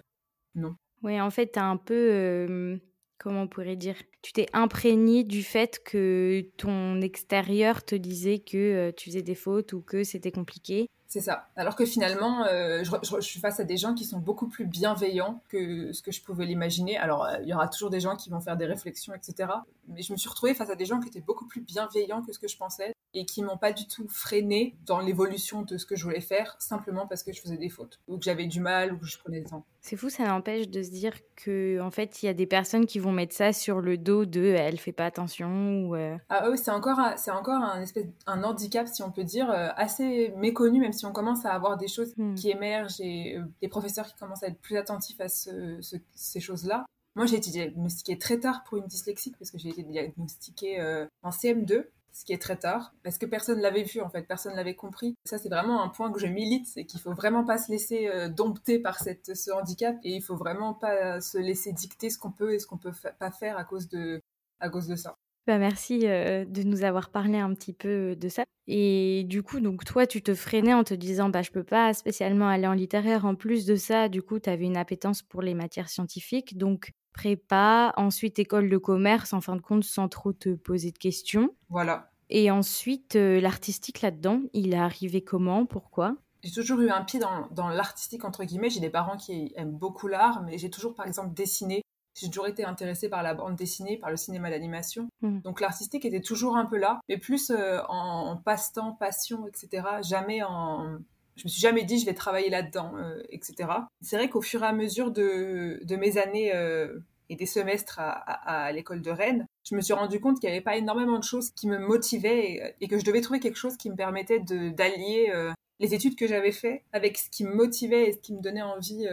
non. 0.56 0.76
Oui, 1.04 1.20
en 1.20 1.30
fait, 1.30 1.52
tu 1.54 1.60
un 1.60 1.78
peu, 1.78 1.94
euh, 1.94 2.78
comment 3.18 3.44
on 3.44 3.48
pourrait 3.48 3.76
dire, 3.76 3.96
tu 4.22 4.34
t'es 4.34 4.48
imprégné 4.54 5.24
du 5.24 5.44
fait 5.44 5.82
que 5.84 6.46
ton 6.58 7.02
extérieur 7.02 7.84
te 7.84 7.96
disait 7.96 8.40
que 8.40 8.58
euh, 8.58 8.92
tu 8.96 9.10
faisais 9.10 9.22
des 9.22 9.36
fautes 9.36 9.74
ou 9.74 9.82
que 9.82 10.04
c'était 10.04 10.32
compliqué. 10.32 10.90
C'est 11.16 11.22
ça. 11.22 11.48
Alors 11.56 11.78
que 11.78 11.86
finalement, 11.86 12.44
euh, 12.44 12.84
je, 12.84 13.22
suis 13.22 13.40
face 13.40 13.62
à 13.62 13.64
des 13.64 13.78
gens 13.78 13.94
qui 13.94 14.04
sont 14.04 14.20
beaucoup 14.20 14.50
plus 14.50 14.66
bienveillants 14.66 15.42
que 15.48 15.94
ce 15.94 16.02
que 16.02 16.12
je 16.12 16.22
pouvais 16.22 16.46
l'imaginer. 16.46 16.98
Alors, 16.98 17.24
euh, 17.24 17.38
il 17.42 17.48
y 17.48 17.54
aura 17.54 17.70
toujours 17.70 17.90
des 17.90 18.02
gens 18.02 18.18
qui 18.18 18.30
vont 18.30 18.42
faire 18.42 18.58
des 18.58 18.66
réflexions, 18.66 19.14
etc. 19.14 19.50
Mais 19.88 20.02
je 20.02 20.12
me 20.12 20.18
suis 20.18 20.28
retrouvée 20.28 20.54
face 20.54 20.70
à 20.70 20.76
des 20.76 20.84
gens 20.84 21.00
qui 21.00 21.08
étaient 21.08 21.22
beaucoup 21.22 21.48
plus 21.48 21.62
bienveillants 21.62 22.22
que 22.22 22.34
ce 22.34 22.40
que 22.40 22.50
je 22.50 22.58
pensais 22.58 22.92
et 23.14 23.26
qui 23.26 23.44
m'ont 23.44 23.58
pas 23.58 23.72
du 23.72 23.88
tout 23.88 24.08
freiné 24.10 24.76
dans 24.86 25.00
l'évolution 25.00 25.62
de 25.62 25.78
ce 25.78 25.86
que 25.86 25.96
je 25.96 26.04
voulais 26.04 26.20
faire, 26.20 26.58
simplement 26.60 27.08
parce 27.08 27.24
que 27.24 27.32
je 27.32 27.42
faisais 27.42 27.56
des 27.56 27.70
fautes 27.70 28.00
ou 28.10 28.18
que 28.18 28.26
j'avais 28.26 28.46
du 28.46 28.60
mal 28.60 28.92
ou 28.94 28.98
que 28.98 29.06
je 29.06 29.18
prenais 29.18 29.40
le 29.40 29.46
temps. 29.46 29.66
C'est 29.80 29.96
fou, 29.96 30.10
ça 30.10 30.26
n'empêche 30.26 30.68
de 30.68 30.84
se 30.84 30.90
dire 30.90 31.14
que 31.36 31.80
en 31.80 31.92
fait, 31.92 32.22
il 32.22 32.26
y 32.26 32.30
a 32.30 32.34
des 32.34 32.48
personnes 32.48 32.86
qui 32.86 33.00
vont 33.00 33.14
mettre 33.14 33.34
ça 33.34 33.54
sur 33.54 33.80
le 33.80 33.98
dos 33.98 34.26
de 34.26 34.44
elle 34.44 34.80
fait 34.80 34.92
pas 34.92 35.06
attention 35.06 35.86
ou 35.86 35.96
euh, 35.96 36.18
Ah 36.30 36.50
oui, 36.50 36.58
c'est 36.58 36.72
encore 36.72 37.00
c'est 37.16 37.32
encore 37.32 37.62
un 37.64 37.82
espèce 37.82 38.06
un 38.28 38.44
handicap 38.44 38.88
si 38.88 39.02
on 39.02 39.12
peut 39.12 39.24
dire 39.24 39.50
assez 39.78 40.34
méconnu 40.36 40.82
même 40.82 40.92
si 40.92 41.05
on 41.06 41.12
commence 41.12 41.46
à 41.46 41.54
avoir 41.54 41.78
des 41.78 41.88
choses 41.88 42.14
hmm. 42.18 42.36
qui 42.36 42.50
émergent 42.50 43.00
et 43.00 43.38
euh, 43.38 43.44
des 43.62 43.68
professeurs 43.68 44.08
qui 44.08 44.16
commencent 44.16 44.44
à 44.44 44.48
être 44.48 44.60
plus 44.60 44.78
attentifs 44.78 45.20
à 45.22 45.28
ces 45.28 46.40
choses-là. 46.40 46.86
Moi, 47.16 47.26
j'ai 47.26 47.38
été 47.38 47.50
diagnostiquée 47.50 48.18
très 48.18 48.40
tard 48.40 48.64
pour 48.66 48.78
une 48.78 48.88
dyslexique 48.88 49.36
parce 49.40 49.52
que 49.52 49.58
j'ai 49.58 49.70
été 49.70 49.84
diagnostiquée 49.84 50.80
euh, 50.80 51.06
en 51.24 51.30
CM2 51.30 51.86
ce 52.12 52.24
qui 52.24 52.32
est 52.32 52.42
très 52.42 52.56
tard, 52.56 52.94
parce 53.04 53.18
que 53.18 53.26
personne 53.26 53.60
l'avait 53.60 53.84
vu 53.84 54.00
en 54.00 54.08
fait, 54.08 54.22
personne 54.22 54.56
l'avait 54.56 54.74
compris. 54.74 55.18
Ça 55.26 55.38
c'est 55.38 55.50
vraiment 55.50 55.84
un 55.84 55.90
point 55.90 56.14
que 56.14 56.20
je 56.20 56.28
milite, 56.28 56.66
c'est 56.66 56.86
qu'il 56.86 57.02
faut 57.02 57.14
vraiment 57.14 57.44
pas 57.44 57.58
se 57.58 57.70
laisser 57.70 58.08
euh, 58.08 58.30
dompter 58.30 58.80
par 58.80 59.00
cette, 59.00 59.36
ce 59.36 59.52
handicap 59.52 59.98
et 60.02 60.16
il 60.16 60.22
faut 60.22 60.38
vraiment 60.38 60.74
pas 60.74 61.20
se 61.20 61.38
laisser 61.38 61.74
dicter 61.74 62.10
ce 62.10 62.18
qu'on 62.18 62.32
peut 62.32 62.54
et 62.54 62.60
ce 62.60 62.68
qu'on 62.68 62.78
peut 62.78 62.94
pas 63.20 63.32
faire 63.32 63.58
à 63.58 63.66
cause 63.66 63.90
de, 63.90 64.22
à 64.62 64.70
cause 64.70 64.88
de 64.88 64.96
ça. 64.96 65.18
Bah 65.48 65.60
merci 65.60 66.00
de 66.00 66.64
nous 66.64 66.84
avoir 66.84 67.10
parlé 67.10 67.38
un 67.38 67.54
petit 67.54 67.74
peu 67.74 68.16
de 68.16 68.30
ça. 68.30 68.44
Et 68.68 69.26
du 69.28 69.44
coup, 69.44 69.60
donc 69.60 69.86
toi, 69.86 70.08
tu 70.08 70.24
te 70.24 70.34
freinais 70.34 70.74
en 70.74 70.84
te 70.84 70.96
disant, 70.96 71.30
bah 71.30 71.44
je 71.44 71.52
peux 71.52 71.64
pas 71.64 71.94
spécialement 71.94 72.48
aller 72.48 72.66
en 72.66 72.74
littéraire. 72.74 73.26
En 73.26 73.36
plus 73.36 73.66
de 73.66 73.76
ça, 73.76 74.10
du 74.10 74.24
coup, 74.24 74.40
tu 74.40 74.50
avais 74.50 74.66
une 74.66 74.78
appétence 74.78 75.22
pour 75.22 75.44
les 75.44 75.54
matières 75.54 75.90
scientifiques, 75.90 76.58
donc 76.58 76.94
prépa, 77.14 77.94
ensuite 77.96 78.40
école 78.40 78.70
de 78.70 78.78
commerce, 78.78 79.34
en 79.34 79.42
fin 79.42 79.56
de 79.56 79.62
compte, 79.62 79.84
sans 79.84 80.10
trop 80.10 80.34
te 80.34 80.56
poser 80.56 80.92
de 80.92 80.98
questions. 80.98 81.56
Voilà. 81.70 82.10
Et 82.32 82.50
ensuite, 82.50 83.14
l'artistique 83.14 84.02
là-dedans, 84.02 84.42
il 84.54 84.74
est 84.74 84.78
arrivé 84.78 85.22
comment? 85.22 85.68
Pourquoi? 85.68 86.16
J'ai 86.44 86.52
toujours 86.52 86.80
eu 86.82 86.90
un 86.90 87.04
pied 87.04 87.20
dans, 87.20 87.48
dans 87.52 87.70
l'artistique, 87.70 88.26
entre 88.26 88.44
guillemets. 88.44 88.72
J'ai 88.72 88.80
des 88.80 88.90
parents 88.90 89.18
qui 89.18 89.54
aiment 89.56 89.78
beaucoup 89.78 90.08
l'art, 90.08 90.44
mais 90.44 90.58
j'ai 90.58 90.72
toujours, 90.72 90.96
par 90.96 91.06
exemple, 91.06 91.36
dessiné 91.36 91.82
j'ai 92.16 92.28
toujours 92.30 92.48
été 92.48 92.64
intéressée 92.64 93.10
par 93.10 93.24
la 93.24 93.34
bande 93.34 93.56
dessinée, 93.56 93.98
par 93.98 94.10
le 94.10 94.18
cinéma 94.18 94.50
d'animation. 94.50 95.10
Hmm. 95.22 95.40
Donc 95.42 95.60
l'artistique 95.60 96.06
était 96.06 96.22
toujours 96.22 96.56
un 96.56 96.66
peu 96.66 96.78
là, 96.78 97.02
mais 97.10 97.18
plus 97.18 97.52
euh, 97.52 97.80
en, 97.90 98.38
passe-temps, 98.38 98.94
passion, 98.94 99.48
etc. 99.48 99.86
Jamais 100.02 100.42
en... 100.44 100.98
Je 101.36 101.44
me 101.44 101.50
suis 101.50 101.60
jamais 101.60 101.84
dit 101.84 102.00
je 102.00 102.06
vais 102.06 102.14
travailler 102.14 102.50
là-dedans, 102.50 102.94
euh, 102.96 103.22
etc. 103.30 103.70
C'est 104.02 104.16
vrai 104.16 104.30
qu'au 104.30 104.42
fur 104.42 104.64
et 104.64 104.68
à 104.68 104.72
mesure 104.72 105.12
de, 105.12 105.82
de 105.84 105.96
mes 105.98 106.18
années 106.18 106.56
euh, 106.56 107.00
et 107.28 107.36
des 107.36 107.46
semestres 107.46 108.00
à, 108.00 108.14
à, 108.14 108.72
l'école 108.72 109.02
de 109.02 109.12
Rennes, 109.12 109.46
je 109.70 109.76
me 109.76 109.82
suis 109.82 109.94
rendu 109.94 110.22
compte 110.22 110.40
qu'il 110.40 110.50
n'y 110.50 110.56
avait 110.56 110.64
pas 110.64 110.78
énormément 110.78 111.20
de 111.20 111.24
choses 111.26 111.50
qui 111.50 111.68
me 111.68 111.78
motivaient 111.78 112.76
et, 112.80 112.88
que 112.88 112.98
je 112.98 113.04
devais 113.04 113.20
trouver 113.20 113.42
quelque 113.42 113.58
chose 113.58 113.76
qui 113.76 113.90
me 113.90 113.96
permettait 113.98 114.40
d'allier 114.40 115.34
les 115.80 115.94
études 115.94 116.16
que 116.16 116.28
j'avais 116.28 116.52
faites 116.52 116.84
avec 116.94 117.18
ce 117.18 117.30
qui 117.30 117.44
me 117.44 117.54
motivait 117.54 118.08
et 118.08 118.14
ce 118.14 118.20
qui 118.20 118.34
me 118.34 118.42
donnait 118.42 118.62
envie 118.62 119.08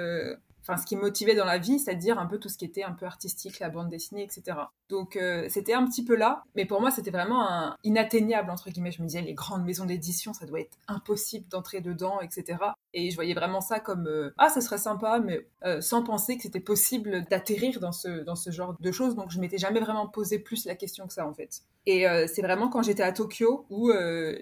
enfin 0.62 0.76
ce 0.76 0.87
qui 0.87 0.97
me 0.97 1.02
motivait 1.02 1.35
dans 1.35 1.45
la 1.45 1.59
vie, 1.59 1.78
c'est-à-dire 1.78 2.19
un 2.19 2.26
peu 2.26 2.38
tout 2.38 2.49
ce 2.49 2.57
qui 2.57 2.64
était 2.64 2.83
un 2.83 2.92
peu 2.92 3.07
artistique, 3.07 3.59
la 3.59 3.69
bande 3.69 3.88
dessinée, 3.88 4.23
etc. 4.23 4.59
Donc 4.88 5.16
euh, 5.16 5.47
c'était 5.49 5.75
un 5.75 5.85
petit 5.87 6.04
peu 6.04 6.14
là, 6.14 6.45
mais 6.54 6.64
pour 6.64 6.81
moi 6.81 6.90
c'était 6.90 7.11
vraiment 7.11 7.75
inatteignable 7.85 8.50
entre 8.50 8.71
guillemets. 8.71 8.92
Je 8.92 9.02
me 9.02 9.07
disais 9.07 9.23
les 9.23 9.35
grandes 9.35 9.64
maisons 9.64 9.85
d'édition, 9.85 10.33
ça 10.33 10.47
doit 10.47 10.61
être 10.61 10.78
impossible 10.88 11.49
d'entrer 11.49 11.81
dedans, 11.81 12.21
etc. 12.21 12.59
Et 12.95 13.11
je 13.11 13.14
voyais 13.14 13.35
vraiment 13.35 13.61
ça 13.61 13.81
comme 13.81 14.07
euh, 14.07 14.33
ah 14.38 14.49
ça 14.49 14.61
serait 14.61 14.78
sympa, 14.78 15.21
mais 15.21 15.47
euh, 15.64 15.81
sans 15.81 16.02
penser 16.02 16.37
que 16.37 16.42
c'était 16.42 16.61
possible 16.61 17.25
d'atterrir 17.25 17.81
dans 17.81 17.92
ce 17.92 18.23
dans 18.23 18.37
ce 18.37 18.50
genre 18.50 18.76
de 18.78 18.92
choses. 18.92 19.14
Donc 19.16 19.31
je 19.31 19.40
m'étais 19.40 19.59
jamais 19.59 19.81
vraiment 19.81 20.07
posé 20.07 20.38
plus 20.38 20.64
la 20.66 20.75
question 20.75 21.07
que 21.07 21.12
ça 21.12 21.26
en 21.26 21.35
fait. 21.35 21.62
Et 21.86 22.04
c'est 22.28 22.42
vraiment 22.42 22.68
quand 22.68 22.82
j'étais 22.82 23.02
à 23.02 23.12
Tokyo 23.12 23.66
où 23.70 23.90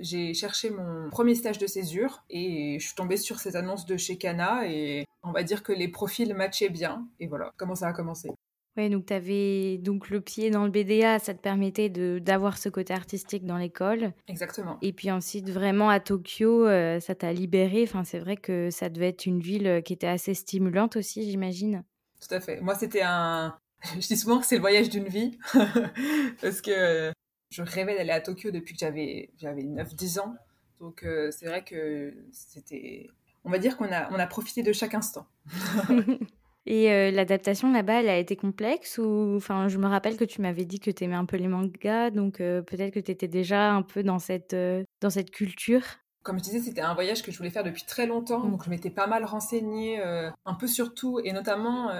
j'ai 0.00 0.34
cherché 0.34 0.70
mon 0.70 1.08
premier 1.10 1.34
stage 1.34 1.58
de 1.58 1.66
césure 1.66 2.22
et 2.28 2.76
je 2.78 2.86
suis 2.86 2.94
tombée 2.94 3.16
sur 3.16 3.40
ces 3.40 3.56
annonces 3.56 3.86
de 3.86 3.96
chez 3.96 4.18
Kana 4.18 4.66
et 4.66 5.06
on 5.22 5.32
va 5.32 5.42
dire 5.42 5.62
que 5.62 5.72
les 5.72 5.88
profils 5.88 6.34
matchaient 6.34 6.68
bien. 6.68 7.06
Et 7.18 7.26
voilà 7.26 7.50
comment 7.56 7.74
ça 7.74 7.88
a 7.88 7.92
commencé. 7.92 8.30
Ouais, 8.76 8.88
donc 8.88 9.06
tu 9.06 9.12
avais 9.12 9.78
donc 9.78 10.10
le 10.10 10.20
pied 10.20 10.50
dans 10.50 10.64
le 10.64 10.70
BDA, 10.70 11.18
ça 11.18 11.34
te 11.34 11.40
permettait 11.40 11.88
d'avoir 11.88 12.56
ce 12.56 12.68
côté 12.68 12.94
artistique 12.94 13.44
dans 13.44 13.56
l'école. 13.56 14.12
Exactement. 14.28 14.78
Et 14.80 14.92
puis 14.92 15.10
ensuite, 15.10 15.50
vraiment 15.50 15.88
à 15.88 15.98
Tokyo, 15.98 16.66
euh, 16.66 17.00
ça 17.00 17.14
t'a 17.16 17.32
libéré. 17.32 17.82
Enfin, 17.82 18.04
c'est 18.04 18.20
vrai 18.20 18.36
que 18.36 18.70
ça 18.70 18.88
devait 18.88 19.08
être 19.08 19.26
une 19.26 19.40
ville 19.40 19.66
euh, 19.66 19.80
qui 19.80 19.92
était 19.92 20.06
assez 20.06 20.34
stimulante 20.34 20.96
aussi, 20.96 21.28
j'imagine. 21.28 21.82
Tout 22.20 22.32
à 22.32 22.40
fait. 22.40 22.60
Moi, 22.60 22.76
c'était 22.76 23.02
un. 23.02 23.56
Je 23.98 24.06
dis 24.06 24.16
souvent 24.16 24.38
que 24.38 24.46
c'est 24.46 24.56
le 24.56 24.60
voyage 24.60 24.88
d'une 24.88 25.08
vie. 25.08 25.36
Parce 26.40 26.60
que 26.60 27.12
je 27.50 27.62
rêvais 27.62 27.96
d'aller 27.96 28.10
à 28.10 28.20
Tokyo 28.20 28.50
depuis 28.50 28.74
que 28.74 28.80
j'avais 28.80 29.30
9-10 29.42 30.20
ans. 30.20 30.36
Donc, 30.80 31.02
euh, 31.02 31.30
c'est 31.30 31.46
vrai 31.46 31.62
que 31.62 32.14
c'était. 32.32 33.08
On 33.44 33.50
va 33.50 33.58
dire 33.58 33.76
qu'on 33.76 33.90
a, 33.92 34.10
on 34.12 34.18
a 34.18 34.26
profité 34.26 34.62
de 34.62 34.72
chaque 34.72 34.94
instant. 34.94 35.26
Et 36.66 36.92
euh, 36.92 37.10
l'adaptation 37.10 37.72
là-bas, 37.72 38.00
elle 38.00 38.08
a 38.08 38.18
été 38.18 38.36
complexe 38.36 38.98
ou 38.98 39.34
enfin, 39.36 39.68
je 39.68 39.78
me 39.78 39.86
rappelle 39.86 40.16
que 40.16 40.24
tu 40.24 40.42
m'avais 40.42 40.66
dit 40.66 40.78
que 40.78 40.90
tu 40.90 41.04
aimais 41.04 41.16
un 41.16 41.24
peu 41.24 41.38
les 41.38 41.48
mangas, 41.48 42.10
donc 42.10 42.40
euh, 42.40 42.60
peut-être 42.60 42.92
que 42.92 43.00
tu 43.00 43.10
étais 43.10 43.28
déjà 43.28 43.72
un 43.72 43.80
peu 43.80 44.02
dans 44.02 44.18
cette, 44.18 44.54
dans 45.00 45.10
cette 45.10 45.30
culture. 45.30 45.82
Comme 46.22 46.38
je 46.38 46.44
disais, 46.44 46.60
c'était 46.60 46.80
un 46.80 46.94
voyage 46.94 47.22
que 47.22 47.32
je 47.32 47.38
voulais 47.38 47.50
faire 47.50 47.64
depuis 47.64 47.84
très 47.84 48.06
longtemps, 48.06 48.40
mm. 48.40 48.50
donc 48.50 48.64
je 48.64 48.70
m'étais 48.70 48.90
pas 48.90 49.06
mal 49.06 49.24
renseignée, 49.24 50.00
un 50.00 50.54
peu 50.54 50.66
sur 50.66 50.94
tout, 50.94 51.20
et 51.24 51.32
notamment 51.32 51.90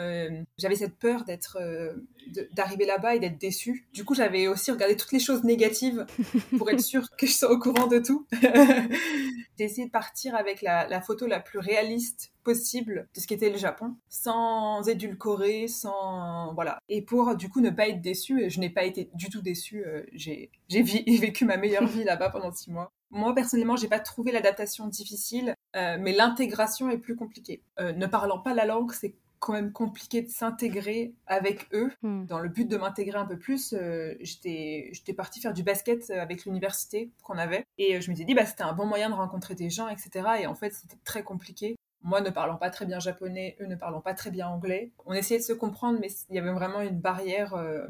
j'avais 0.59 0.77
cette 0.77 0.97
peur 0.97 1.25
d'être, 1.25 1.59
d'arriver 2.53 2.87
là-bas 2.87 3.15
et 3.17 3.21
d'être 3.21 3.39
déçue. 3.39 3.89
Du 3.93 4.05
coup, 4.05 4.15
j'avais 4.15 4.47
aussi 4.47 4.71
regardé 4.71 4.97
toutes 4.97 5.13
les 5.13 5.21
choses 5.21 5.45
négatives 5.45 6.07
pour 6.59 6.71
être 6.71 6.81
sûre 6.81 7.09
que 7.17 7.27
je 7.27 7.33
sois 7.33 7.51
au 7.51 7.59
courant 7.59 7.87
de 7.87 7.99
tout. 7.99 8.27
J'ai 9.59 9.65
essayé 9.65 9.87
de 9.87 9.93
partir 9.93 10.35
avec 10.35 10.63
la, 10.63 10.87
la 10.89 11.01
photo 11.01 11.27
la 11.27 11.41
plus 11.41 11.59
réaliste 11.59 12.33
possible 12.43 13.09
de 13.15 13.21
ce 13.21 13.27
qu'était 13.27 13.51
le 13.51 13.59
Japon, 13.59 13.95
sans 14.09 14.89
édulcorer, 14.89 15.69
sans 15.69 16.55
voilà. 16.55 16.79
Et 16.89 17.03
pour 17.03 17.37
du 17.37 17.49
coup 17.49 17.61
ne 17.61 17.71
pas 17.71 17.89
être 17.89 18.01
déçue, 18.01 18.49
je 18.49 18.61
n'ai 18.61 18.71
pas 18.71 18.85
été 18.85 19.11
du 19.15 19.29
tout 19.29 19.43
déçue. 19.43 19.85
Euh, 19.85 20.03
j'ai 20.13 20.51
vécu 20.71 21.45
ma 21.45 21.57
meilleure 21.57 21.87
vie 21.87 22.05
là-bas 22.05 22.31
pendant 22.31 22.53
six 22.53 22.71
mois. 22.71 22.93
Moi 23.11 23.35
personnellement, 23.35 23.77
j'ai 23.77 23.89
pas 23.89 24.01
trouvé 24.01 24.33
l'adaptation 24.33 24.87
difficile, 24.87 25.55
euh, 25.77 25.97
mais 26.01 26.13
l'intégration 26.13 26.91
est 26.91 26.99
plus 26.99 27.17
compliquée. 27.17 27.63
Euh, 27.79 27.93
ne 27.93 28.07
parlant 28.07 28.39
pas 28.39 28.55
la 28.55 28.65
langue, 28.65 28.93
c'est 28.93 29.15
quand 29.39 29.55
même 29.55 29.73
compliqué 29.73 30.21
de 30.21 30.29
s'intégrer 30.29 31.15
avec 31.27 31.67
eux. 31.73 31.91
Hmm. 32.03 32.27
Dans 32.27 32.39
le 32.39 32.51
but 32.51 32.69
de 32.69 32.77
m'intégrer 32.77 33.19
un 33.19 33.25
peu 33.25 33.39
plus, 33.39 33.75
j'étais 34.21 34.91
j'étais 34.93 35.15
partie 35.15 35.41
faire 35.41 35.55
du 35.55 35.63
basket 35.63 36.11
avec 36.11 36.45
l'université 36.45 37.11
qu'on 37.23 37.39
avait 37.39 37.65
et 37.79 38.03
je 38.03 38.11
me 38.11 38.17
suis 38.17 38.27
dit 38.27 38.35
bah 38.35 38.45
c'était 38.45 38.65
un 38.65 38.75
bon 38.75 38.85
moyen 38.85 39.09
de 39.09 39.15
rencontrer 39.15 39.55
des 39.55 39.71
gens 39.71 39.89
etc. 39.89 40.29
Et 40.43 40.47
en 40.47 40.55
fait 40.55 40.75
c'était 40.75 40.99
très 41.05 41.23
compliqué 41.23 41.77
moi 42.03 42.21
ne 42.21 42.31
parlant 42.31 42.57
pas 42.57 42.71
très 42.71 42.87
bien 42.87 42.99
japonais, 42.99 43.57
eux 43.61 43.67
ne 43.67 43.77
parlant 43.77 44.01
pas 44.01 44.15
très 44.15 44.31
bien 44.31 44.49
anglais. 44.49 44.91
On 45.07 45.13
essayait 45.13 45.41
de 45.41 45.45
se 45.45 45.53
comprendre, 45.53 45.99
mais 46.01 46.09
il 46.29 46.37
y 46.37 46.39
avait 46.39 46.53
vraiment 46.53 46.81
une 46.81 46.99
barrière, 46.99 47.55
euh, 47.55 47.87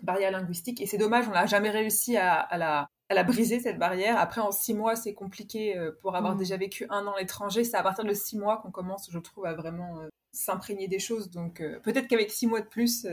barrière 0.00 0.32
linguistique. 0.32 0.80
Et 0.80 0.86
c'est 0.86 0.98
dommage, 0.98 1.28
on 1.28 1.32
n'a 1.32 1.46
jamais 1.46 1.70
réussi 1.70 2.16
à, 2.16 2.48
la, 2.56 2.88
la, 3.10 3.24
briser, 3.24 3.60
cette 3.60 3.78
barrière. 3.78 4.18
Après, 4.18 4.40
en 4.40 4.52
six 4.52 4.74
mois, 4.74 4.96
c'est 4.96 5.14
compliqué 5.14 5.76
euh, 5.76 5.92
pour 6.02 6.16
avoir 6.16 6.34
mm. 6.34 6.38
déjà 6.38 6.56
vécu 6.56 6.86
un 6.90 7.06
an 7.06 7.12
à 7.12 7.20
l'étranger. 7.20 7.64
C'est 7.64 7.76
à 7.76 7.82
partir 7.82 8.04
de 8.04 8.12
six 8.14 8.38
mois 8.38 8.58
qu'on 8.58 8.70
commence, 8.70 9.08
je 9.10 9.18
trouve, 9.18 9.46
à 9.46 9.54
vraiment 9.54 10.00
euh, 10.00 10.08
s'imprégner 10.32 10.88
des 10.88 10.98
choses. 10.98 11.30
Donc 11.30 11.62
peut-être 11.82 12.08
qu'avec 12.08 12.30
six 12.30 12.46
mois 12.46 12.60
de 12.60 12.66
plus, 12.66 13.06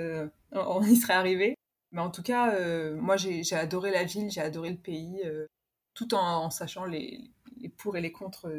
on, 0.51 0.81
y 0.83 0.95
serait 0.95 1.13
arrivé. 1.13 1.55
Mais 1.91 2.01
en 2.01 2.11
tout 2.11 2.23
cas, 2.23 2.53
moi, 2.95 3.15
j'ai 3.15 3.55
adoré 3.55 3.91
la 3.91 4.03
ville, 4.03 4.29
j'ai 4.29 4.41
adoré 4.41 4.69
le 4.69 4.77
pays, 4.77 5.23
tout 5.93 6.13
en, 6.13 6.49
sachant 6.49 6.83
les, 6.83 7.31
les 7.57 7.69
pour 7.69 7.97
et 7.97 8.01
les 8.01 8.11
contre 8.11 8.51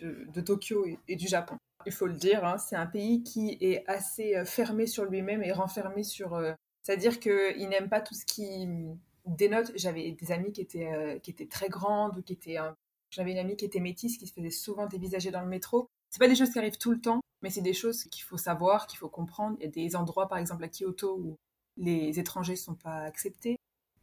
de, 0.00 0.40
Tokyo 0.40 0.86
et, 1.08 1.16
du 1.16 1.26
Japon. 1.26 1.56
Il 1.86 1.92
faut 1.92 2.06
le 2.06 2.14
dire, 2.14 2.44
hein, 2.44 2.58
c'est 2.58 2.76
un 2.76 2.86
pays 2.86 3.22
qui 3.22 3.58
est 3.60 3.84
assez 3.88 4.36
euh, 4.36 4.44
fermé 4.44 4.86
sur 4.86 5.04
lui-même 5.04 5.42
et 5.42 5.52
renfermé 5.52 6.04
sur... 6.04 6.34
Euh, 6.34 6.52
c'est-à-dire 6.82 7.20
qu'il 7.20 7.68
n'aime 7.68 7.88
pas 7.88 8.00
tout 8.00 8.14
ce 8.14 8.24
qui 8.24 8.66
dénote. 9.26 9.72
J'avais 9.74 10.12
des 10.12 10.32
amis 10.32 10.52
qui 10.52 10.60
étaient, 10.60 10.92
euh, 10.92 11.18
qui 11.18 11.30
étaient 11.30 11.46
très 11.46 11.68
grandes, 11.68 12.22
qui 12.24 12.32
étaient... 12.32 12.58
J'avais 13.10 13.32
une 13.32 13.38
amie 13.38 13.56
qui 13.56 13.64
était 13.64 13.80
métisse, 13.80 14.16
qui 14.16 14.26
se 14.26 14.32
faisait 14.32 14.50
souvent 14.50 14.86
dévisager 14.86 15.30
dans 15.30 15.42
le 15.42 15.48
métro. 15.48 15.86
C'est 16.10 16.18
pas 16.18 16.28
des 16.28 16.34
choses 16.34 16.50
qui 16.50 16.58
arrivent 16.58 16.78
tout 16.78 16.92
le 16.92 17.00
temps, 17.00 17.20
mais 17.42 17.50
c'est 17.50 17.60
des 17.60 17.74
choses 17.74 18.04
qu'il 18.04 18.22
faut 18.22 18.38
savoir, 18.38 18.86
qu'il 18.86 18.98
faut 18.98 19.08
comprendre. 19.08 19.56
Il 19.60 19.64
y 19.64 19.66
a 19.66 19.70
des 19.70 19.96
endroits, 19.96 20.28
par 20.28 20.38
exemple 20.38 20.64
à 20.64 20.68
Kyoto, 20.68 21.18
où 21.18 21.36
les 21.76 22.18
étrangers 22.18 22.56
sont 22.56 22.74
pas 22.74 23.02
acceptés. 23.02 23.56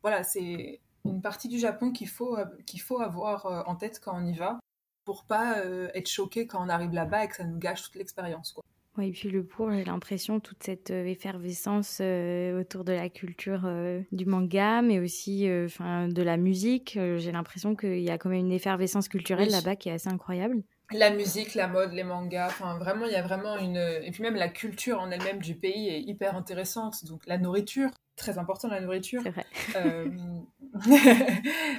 Voilà, 0.03 0.23
c'est 0.23 0.79
une 1.05 1.21
partie 1.21 1.47
du 1.47 1.57
Japon 1.57 1.91
qu'il 1.91 2.07
faut, 2.07 2.37
qu'il 2.65 2.81
faut 2.81 2.99
avoir 2.99 3.67
en 3.67 3.75
tête 3.75 3.99
quand 3.99 4.15
on 4.15 4.25
y 4.25 4.33
va 4.33 4.59
pour 5.09 5.25
pas 5.25 5.57
euh, 5.57 5.89
être 5.95 6.07
choqué 6.07 6.45
quand 6.45 6.63
on 6.63 6.69
arrive 6.69 6.91
là-bas 6.91 7.23
et 7.23 7.27
que 7.27 7.35
ça 7.35 7.43
nous 7.43 7.57
gâche 7.57 7.81
toute 7.81 7.95
l'expérience. 7.95 8.55
Oui, 8.97 9.09
et 9.09 9.11
puis 9.11 9.29
le 9.29 9.43
pour, 9.43 9.71
j'ai 9.71 9.83
l'impression, 9.83 10.39
toute 10.39 10.63
cette 10.63 10.91
euh, 10.91 11.05
effervescence 11.05 11.99
euh, 12.01 12.59
autour 12.59 12.83
de 12.83 12.91
la 12.91 13.09
culture 13.09 13.69
du 14.11 14.25
manga, 14.25 14.81
mais 14.81 14.99
aussi 14.99 15.49
enfin 15.65 16.07
de 16.07 16.21
la 16.21 16.37
musique. 16.37 16.97
j'ai 17.17 17.31
l'impression 17.31 17.75
qu'il 17.75 18.01
y 18.01 18.09
a 18.09 18.17
quand 18.17 18.29
même 18.29 18.39
une 18.39 18.51
effervescence 18.51 19.07
culturelle 19.07 19.49
là-bas 19.49 19.75
qui 19.75 19.89
est 19.89 19.93
assez 19.93 20.09
incroyable. 20.09 20.63
La 20.91 21.11
musique, 21.11 21.53
la 21.53 21.67
mode, 21.67 21.93
les 21.93 22.03
mangas, 22.03 22.47
enfin 22.47 22.79
vraiment, 22.79 23.05
il 23.05 23.11
y 23.11 23.15
a 23.15 23.21
vraiment 23.21 23.57
une. 23.57 23.77
Et 23.77 24.09
puis 24.11 24.23
même 24.23 24.35
la 24.35 24.49
culture 24.49 24.99
en 24.99 25.11
elle-même 25.11 25.39
du 25.39 25.53
pays 25.53 25.87
est 25.87 26.01
hyper 26.01 26.35
intéressante. 26.35 27.05
Donc 27.05 27.21
la 27.27 27.37
nourriture, 27.37 27.91
très 28.15 28.39
important 28.39 28.69
la 28.69 28.81
nourriture. 28.81 29.21
C'est 29.23 29.29
vrai. 29.29 29.45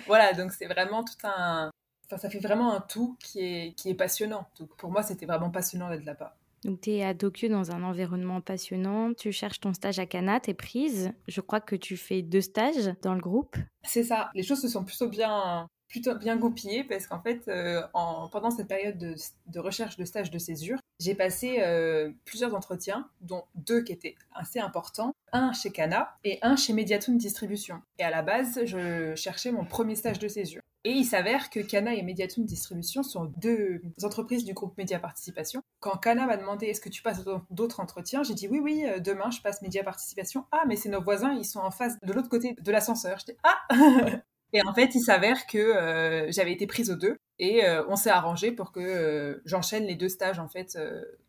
voilà, 0.07 0.33
donc 0.33 0.52
c'est 0.52 0.67
vraiment 0.67 1.02
tout 1.02 1.26
un, 1.26 1.73
ça 2.19 2.31
fait 2.31 2.38
vraiment 2.38 2.75
un 2.75 2.81
tout 2.81 3.17
qui 3.21 3.40
est, 3.40 3.75
qui 3.75 3.90
est 3.90 3.95
passionnant. 3.95 4.49
Donc 4.59 4.76
pour 4.76 4.90
moi, 4.90 5.02
c'était 5.02 5.26
vraiment 5.26 5.50
passionnant 5.50 5.90
d'être 5.90 6.05
là-bas. 6.05 6.37
Donc 6.64 6.83
tu 6.83 6.90
es 6.90 7.05
à 7.05 7.14
Tokyo 7.14 7.49
dans 7.49 7.71
un 7.71 7.83
environnement 7.83 8.40
passionnant, 8.40 9.14
tu 9.14 9.33
cherches 9.33 9.61
ton 9.61 9.73
stage 9.73 9.99
à 9.99 10.07
Kana, 10.07 10.40
tu 10.40 10.50
es 10.50 10.55
prise. 10.55 11.12
Je 11.26 11.40
crois 11.40 11.61
que 11.61 11.76
tu 11.76 11.97
fais 11.97 12.23
deux 12.23 12.43
stages 12.43 12.95
dans 13.02 13.14
le 13.14 13.21
groupe. 13.21 13.57
C'est 13.83 14.05
ça, 14.05 14.31
les 14.35 14.43
choses 14.43 14.61
se 14.61 14.69
sont 14.69 14.85
plutôt 14.85 15.09
bien, 15.09 15.69
plutôt 15.90 16.14
bien 16.14 16.37
goupillées 16.37 16.85
parce 16.85 17.06
qu'en 17.06 17.20
fait, 17.20 17.42
euh, 17.49 17.82
en, 17.92 18.28
pendant 18.28 18.50
cette 18.50 18.68
période 18.68 18.97
de, 18.97 19.59
recherche 19.59 19.97
de 19.97 20.04
stage 20.04 20.30
de 20.30 20.38
césure, 20.38 20.78
j'ai 21.00 21.14
passé 21.14 21.59
euh, 21.61 22.11
plusieurs 22.25 22.54
entretiens, 22.54 23.09
dont 23.20 23.44
deux 23.54 23.82
qui 23.82 23.92
étaient 23.92 24.14
assez 24.35 24.61
importants, 24.61 25.12
un 25.32 25.52
chez 25.52 25.70
Kana 25.70 26.16
et 26.25 26.38
un 26.42 26.56
chez 26.56 26.73
Mediatoon 26.73 27.14
Distribution. 27.14 27.82
Et 27.99 28.04
à 28.04 28.11
la 28.11 28.23
base, 28.23 28.61
je 28.64 29.14
cherchais 29.16 29.52
mon 29.52 29.64
premier 29.64 29.97
stage 29.97 30.18
de 30.18 30.28
césure. 30.28 30.62
Et 30.85 30.92
il 30.92 31.04
s'avère 31.04 31.50
que 31.50 31.61
Kana 31.61 31.94
et 31.94 32.02
Mediatoon 32.02 32.44
Distribution 32.44 33.02
sont 33.02 33.30
deux 33.37 33.82
entreprises 34.02 34.44
du 34.44 34.54
groupe 34.54 34.78
Média 34.78 34.99
Participation. 34.99 35.61
Quand 35.80 35.99
Kana 35.99 36.26
m'a 36.26 36.38
demandé 36.38 36.66
est-ce 36.66 36.80
que 36.80 36.88
tu 36.88 37.02
passes 37.02 37.23
d'autres 37.50 37.80
entretiens, 37.80 38.23
j'ai 38.23 38.35
dit 38.35 38.49
oui, 38.49 38.61
oui, 38.61 38.85
euh, 38.87 38.99
demain 38.99 39.30
je 39.30 39.42
passe 39.42 39.61
Média 39.61 39.85
Participation. 39.85 40.47
Ah, 40.52 40.62
mais 40.66 40.76
c'est 40.76 40.88
nos 40.88 41.02
voisins, 41.02 41.35
ils 41.35 41.44
sont 41.44 41.61
en 41.61 41.70
face 41.70 41.99
de 42.00 42.12
l'autre 42.12 42.30
côté 42.30 42.56
de 42.59 42.73
l'ascenseur. 42.73 43.18
J'étais 43.18 43.37
ah 43.42 43.59
Et 44.52 44.62
en 44.66 44.75
fait, 44.75 44.95
il 44.95 45.00
s'avère 45.00 45.47
que 45.47 45.59
euh, 45.59 46.30
j'avais 46.30 46.52
été 46.52 46.66
prise 46.66 46.90
aux 46.90 46.97
deux 46.97 47.16
et 47.38 47.64
euh, 47.64 47.85
on 47.88 47.97
s'est 47.97 48.11
arrangé 48.11 48.52
pour 48.52 48.73
que 48.73 49.40
j'enchaîne 49.45 49.87
les 49.87 49.97
deux 49.97 50.09
stages 50.09 50.38
en 50.38 50.49
fait 50.49 50.78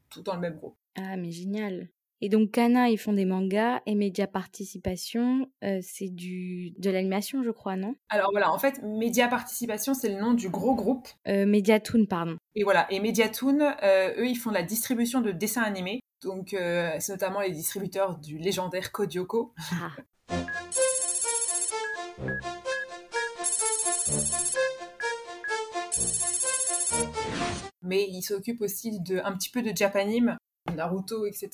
tout 0.10 0.22
dans 0.22 0.36
le 0.36 0.42
même 0.42 0.56
groupe. 0.56 0.76
Ah, 0.96 1.18
mais 1.18 1.32
génial. 1.32 1.90
Et 2.24 2.30
donc 2.30 2.52
Kana, 2.52 2.90
ils 2.90 3.00
font 3.00 3.14
des 3.14 3.26
mangas 3.26 3.82
et 3.88 3.96
Média 3.96 4.28
Participation, 4.28 5.50
euh, 5.64 5.80
c'est 5.82 6.10
du 6.10 6.72
de 6.78 6.92
l'animation, 6.92 7.44
je 7.44 7.50
crois, 7.50 7.76
non? 7.76 7.96
Alors 8.10 8.30
voilà, 8.32 8.54
en 8.54 8.60
fait, 8.60 8.80
Média 8.84 9.28
Participation, 9.28 9.96
c'est 9.96 10.10
le 10.10 10.22
nom 10.22 10.34
du 10.34 10.50
gros 10.50 10.76
groupe. 10.76 11.08
Euh, 11.28 11.48
Mediatoon, 11.48 12.06
pardon. 12.06 12.38
Et 12.54 12.64
voilà, 12.64 12.86
et 12.92 13.00
Mediatoon, 13.00 13.60
euh, 13.62 14.14
eux, 14.20 14.28
ils 14.28 14.36
font 14.36 14.52
la 14.52 14.62
distribution 14.62 15.22
de 15.22 15.32
dessins 15.32 15.64
animés. 15.64 16.00
Donc 16.22 16.54
euh, 16.54 16.92
c'est 17.00 17.14
notamment 17.14 17.42
les 17.42 17.52
distributeurs 17.52 18.20
du 18.20 18.38
légendaire 18.38 18.92
Kodioko. 18.92 19.56
Ah. 20.30 20.38
Mais 27.82 28.08
ils 28.10 28.22
s'occupent 28.22 28.62
aussi 28.62 29.00
de 29.00 29.20
un 29.24 29.34
petit 29.34 29.50
peu 29.50 29.62
de 29.62 29.76
Japanime 29.76 30.38
Naruto, 30.72 31.26
etc. 31.26 31.50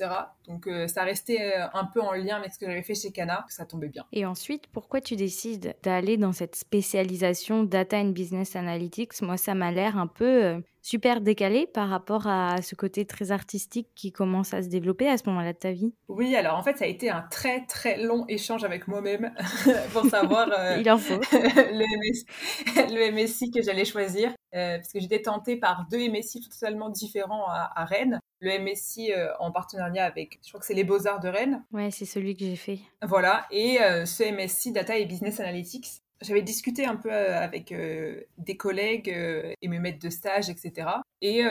Donc 0.48 0.70
ça 0.88 1.04
restait 1.04 1.54
un 1.74 1.86
peu 1.86 2.02
en 2.02 2.14
lien 2.14 2.38
avec 2.38 2.54
ce 2.54 2.60
que 2.60 2.66
j'avais 2.66 2.84
fait 2.84 2.96
chez 2.96 3.12
Kana, 3.12 3.46
ça 3.50 3.66
tombait 3.66 3.90
bien. 3.90 4.06
Et 4.12 4.26
ensuite, 4.26 4.68
pourquoi 4.68 5.02
tu 5.02 5.16
décides 5.16 5.76
d'aller 5.84 6.18
dans 6.18 6.32
cette 6.32 6.56
spécialisation 6.56 7.64
Data 7.64 7.98
and 7.98 8.10
Business 8.10 8.56
Analytics? 8.56 9.22
Moi, 9.22 9.38
ça 9.38 9.56
m'a 9.56 9.72
l'air 9.72 9.98
un 9.98 10.08
peu 10.08 10.62
super 10.88 11.20
décalé 11.20 11.68
par 11.68 11.90
rapport 11.90 12.28
à 12.28 12.62
ce 12.62 12.74
côté 12.74 13.06
très 13.06 13.32
artistique 13.32 13.90
qui 13.94 14.14
commence 14.14 14.54
à 14.54 14.64
se 14.64 14.70
développer 14.70 15.10
à 15.10 15.18
ce 15.18 15.28
moment-là 15.28 15.52
de 15.52 15.58
ta 15.58 15.74
vie 15.74 15.94
Oui, 16.08 16.34
alors 16.34 16.58
en 16.58 16.64
fait, 16.64 16.78
ça 16.78 16.86
a 16.86 16.88
été 16.88 17.10
un 17.10 17.24
très 17.30 17.66
très 17.66 18.02
long 18.02 18.26
échange 18.30 18.64
avec 18.64 18.88
moi-même 18.88 19.34
pour 19.92 20.06
savoir 20.06 20.50
euh, 20.58 20.78
Il 20.80 20.90
en 20.90 20.98
faut. 20.98 21.20
le, 21.32 23.12
MSI, 23.12 23.52
que 23.52 23.62
j'allais 23.62 23.84
choisir. 23.84 24.30
Euh, 24.56 24.78
parce 24.78 24.94
que 24.94 25.02
j'étais 25.02 25.22
tentée 25.22 25.58
par 25.58 25.88
deux 25.92 26.10
MSI 26.10 26.40
totalement 26.50 26.90
différents 26.90 27.48
à, 27.50 27.84
Rennes. 27.84 28.20
Le 28.40 28.60
MSI 28.60 29.14
euh, 29.14 29.30
en 29.40 29.52
partenariat 29.52 30.06
avec, 30.06 30.40
je 30.44 30.50
crois 30.50 30.60
que 30.60 30.66
c'est 30.66 30.74
les 30.74 30.84
Beaux-Arts 30.84 31.20
de 31.20 31.30
Rennes. 31.30 31.64
Ouais, 31.72 31.92
c'est 31.92 32.06
celui 32.06 32.36
que 32.36 32.46
j'ai 32.46 32.56
fait. 32.56 32.80
Voilà, 33.02 33.46
et 33.52 33.78
ce 34.06 34.32
MSI 34.32 34.72
Data 34.72 34.98
et 34.98 35.06
Business 35.06 35.40
Analytics 35.40 36.02
j'avais 36.22 36.42
discuté 36.42 36.86
un 36.86 36.96
peu 36.96 37.12
euh, 37.12 37.40
avec 37.40 37.72
euh, 37.72 38.22
des 38.38 38.58
collègues 38.58 39.10
euh, 39.10 39.54
et 39.62 39.68
mes 39.68 39.80
maîtres 39.80 40.00
de 40.00 40.10
stage, 40.10 40.50
etc. 40.50 40.90
Et 41.22 41.44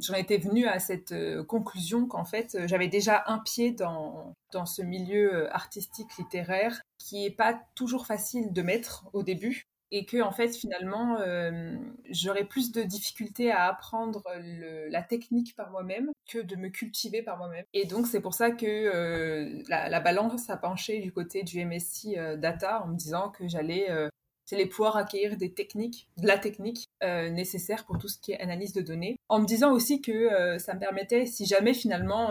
j'en 0.00 0.14
étais 0.14 0.38
venue 0.38 0.66
à 0.66 0.78
cette 0.78 1.12
conclusion 1.48 2.06
qu'en 2.06 2.24
fait, 2.24 2.56
j'avais 2.66 2.86
déjà 2.86 3.24
un 3.26 3.40
pied 3.40 3.72
dans, 3.72 4.32
dans 4.52 4.64
ce 4.64 4.80
milieu 4.80 5.52
artistique 5.52 6.16
littéraire 6.18 6.82
qui 6.98 7.26
est 7.26 7.30
pas 7.30 7.60
toujours 7.74 8.06
facile 8.06 8.52
de 8.52 8.62
mettre 8.62 9.06
au 9.12 9.24
début 9.24 9.66
et 9.90 10.04
que 10.04 10.20
en 10.20 10.32
fait 10.32 10.54
finalement 10.54 11.18
euh, 11.20 11.76
j'aurais 12.10 12.44
plus 12.44 12.72
de 12.72 12.82
difficultés 12.82 13.50
à 13.50 13.66
apprendre 13.66 14.22
la 14.90 15.02
technique 15.02 15.56
par 15.56 15.70
moi-même 15.70 16.10
que 16.26 16.38
de 16.38 16.56
me 16.56 16.68
cultiver 16.68 17.22
par 17.22 17.38
moi-même 17.38 17.64
et 17.72 17.86
donc 17.86 18.06
c'est 18.06 18.20
pour 18.20 18.34
ça 18.34 18.50
que 18.50 18.66
euh, 18.66 19.62
la, 19.68 20.00
balance 20.00 20.50
a 20.50 20.56
penché 20.56 21.00
du 21.00 21.12
côté 21.12 21.42
du 21.42 21.64
MSI 21.64 22.18
euh, 22.18 22.36
data 22.36 22.82
en 22.84 22.88
me 22.88 22.96
disant 22.96 23.30
que 23.30 23.48
j'allais 23.48 23.88
les 24.52 24.64
pouvoir 24.64 24.96
acquérir 24.96 25.36
des 25.36 25.52
techniques, 25.52 26.08
de 26.16 26.26
la 26.26 26.38
technique 26.38 26.88
nécessaire 27.02 27.84
pour 27.84 27.98
tout 27.98 28.08
ce 28.08 28.18
qui 28.18 28.32
est 28.32 28.40
analyse 28.40 28.72
de 28.72 28.80
données. 28.80 29.16
En 29.28 29.40
me 29.40 29.44
disant 29.44 29.72
aussi 29.72 30.00
que 30.00 30.56
ça 30.58 30.72
me 30.72 30.80
permettait, 30.80 31.26
si 31.26 31.44
jamais 31.44 31.74
finalement, 31.74 32.30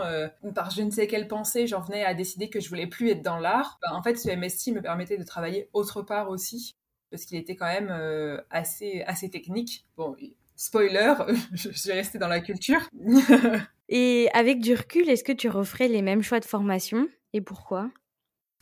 par 0.52 0.72
je 0.72 0.82
ne 0.82 0.90
sais 0.90 1.06
quelle 1.06 1.28
pensée, 1.28 1.68
j'en 1.68 1.80
venais 1.80 2.04
à 2.04 2.14
décider 2.14 2.50
que 2.50 2.58
je 2.58 2.68
voulais 2.68 2.88
plus 2.88 3.10
être 3.10 3.22
dans 3.22 3.38
l'art, 3.38 3.78
ben, 3.82 3.94
en 3.94 4.02
fait 4.02 4.16
ce 4.16 4.30
MSI 4.30 4.72
me 4.72 4.82
permettait 4.82 5.16
de 5.16 5.22
travailler 5.22 5.70
autre 5.72 6.02
part 6.02 6.28
aussi 6.28 6.74
parce 7.10 7.24
qu'il 7.24 7.38
était 7.38 7.56
quand 7.56 7.66
même 7.66 7.90
euh, 7.90 8.40
assez, 8.50 9.02
assez 9.06 9.30
technique. 9.30 9.86
Bon, 9.96 10.16
spoiler, 10.56 11.14
je 11.52 11.70
suis 11.70 11.92
restée 11.92 12.18
dans 12.18 12.28
la 12.28 12.40
culture. 12.40 12.88
et 13.88 14.28
avec 14.34 14.60
du 14.60 14.74
recul, 14.74 15.08
est-ce 15.08 15.24
que 15.24 15.32
tu 15.32 15.48
referais 15.48 15.88
les 15.88 16.02
mêmes 16.02 16.22
choix 16.22 16.40
de 16.40 16.44
formation 16.44 17.08
et 17.32 17.40
pourquoi? 17.40 17.90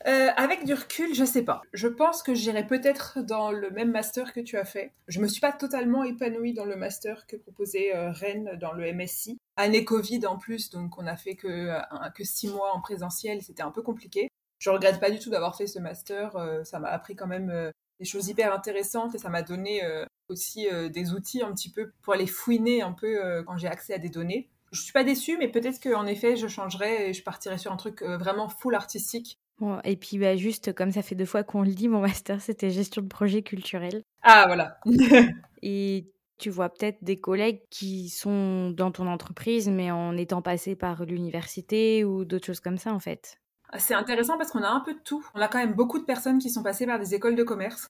Euh, 0.07 0.29
avec 0.37 0.65
du 0.65 0.75
recul, 0.75 1.15
je 1.15 1.25
sais 1.25 1.43
pas. 1.43 1.63
Je 1.73 1.89
pense 1.89 2.23
que 2.23 2.35
j'irai 2.35 2.67
peut-être 2.67 3.21
dans 3.23 3.51
le 3.51 3.71
même 3.71 3.91
master 3.91 4.33
que 4.33 4.41
tu 4.41 4.57
as 4.57 4.65
fait. 4.65 4.93
Je 5.09 5.21
me 5.21 5.27
suis 5.27 5.41
pas 5.41 5.53
totalement 5.53 6.05
épanouie 6.05 6.53
dans 6.53 6.67
le 6.67 6.77
master 6.77 7.27
que 7.27 7.37
proposait 7.37 7.97
euh, 7.97 8.13
Rennes 8.13 8.57
dans 8.61 8.73
le 8.73 8.93
MSI. 8.93 9.39
Année 9.57 9.85
Covid 9.85 10.27
en 10.27 10.37
plus, 10.37 10.71
donc 10.71 10.99
on 10.99 11.07
a 11.07 11.17
fait 11.17 11.35
que, 11.35 11.73
que 12.15 12.25
six 12.25 12.49
mois 12.49 12.73
en 12.75 12.81
présentiel, 12.81 13.43
c'était 13.43 13.63
un 13.63 13.71
peu 13.71 13.83
compliqué. 13.83 14.31
Je 14.59 14.71
regrette 14.71 15.01
pas 15.01 15.11
du 15.11 15.19
tout 15.19 15.31
d'avoir 15.31 15.57
fait 15.57 15.67
ce 15.67 15.79
master. 15.79 16.37
ça 16.65 16.79
m'a 16.79 16.89
appris 16.89 17.17
quand 17.17 17.27
même 17.27 17.73
des 17.99 18.05
choses 18.05 18.29
hyper 18.29 18.53
intéressantes 18.53 19.15
et 19.15 19.19
ça 19.19 19.29
m'a 19.29 19.43
donné 19.43 19.85
euh, 19.85 20.05
aussi 20.29 20.69
euh, 20.69 20.89
des 20.89 21.13
outils 21.13 21.43
un 21.43 21.53
petit 21.53 21.71
peu 21.71 21.93
pour 22.03 22.15
aller 22.15 22.27
fouiner 22.27 22.83
un 22.83 22.93
peu 22.93 23.25
euh, 23.25 23.43
quand 23.45 23.57
j'ai 23.57 23.69
accès 23.69 23.95
à 23.95 23.99
des 23.99 24.09
données. 24.09 24.49
Je 24.73 24.83
suis 24.83 24.93
pas 24.93 25.05
déçue, 25.05 25.39
mais 25.39 25.49
peut-être 25.49 25.81
qu'en 25.81 26.07
effet, 26.07 26.37
je 26.37 26.49
changerais 26.49 27.11
et 27.11 27.15
je 27.15 27.23
partirais 27.23 27.57
sur 27.57 27.73
un 27.73 27.77
truc 27.77 28.03
vraiment 28.03 28.49
full 28.49 28.75
artistique. 28.75 29.39
Bon, 29.59 29.81
et 29.85 29.97
puis 29.97 30.19
bah, 30.19 30.37
juste 30.37 30.75
comme 30.75 30.91
ça 30.91 31.03
fait 31.03 31.15
deux 31.15 31.25
fois 31.25 31.45
qu'on 31.45 31.63
le 31.63 31.73
dit, 31.73 31.89
mon 31.89 32.01
master 32.01 32.41
c'était 32.41 32.71
gestion 32.71 33.01
de 33.01 33.09
projet 33.09 33.43
culturel. 33.43 34.03
Ah 34.23 34.45
voilà. 34.47 34.79
et 35.63 36.11
tu 36.39 36.51
vois 36.51 36.69
peut-être 36.69 37.03
des 37.03 37.19
collègues 37.19 37.63
qui 37.71 38.11
sont 38.11 38.71
dans 38.71 38.91
ton 38.91 39.07
entreprise, 39.07 39.69
mais 39.69 39.91
en 39.91 40.17
étant 40.17 40.43
passés 40.43 40.77
par 40.77 41.05
l'université 41.07 42.05
ou 42.05 42.25
d'autres 42.25 42.47
choses 42.47 42.61
comme 42.61 42.77
ça 42.77 42.93
en 42.93 43.01
fait. 43.01 43.39
C'est 43.79 43.95
intéressant 43.95 44.37
parce 44.39 44.51
qu'on 44.51 44.63
a 44.63 44.69
un 44.69 44.81
peu 44.81 44.95
de 44.95 44.99
tout. 44.99 45.25
On 45.35 45.41
a 45.41 45.49
quand 45.49 45.59
même 45.59 45.75
beaucoup 45.75 45.99
de 45.99 46.05
personnes 46.05 46.39
qui 46.39 46.51
sont 46.51 46.63
passées 46.63 46.87
par 46.87 46.99
des 46.99 47.15
écoles 47.15 47.37
de 47.37 47.43
commerce. 47.43 47.89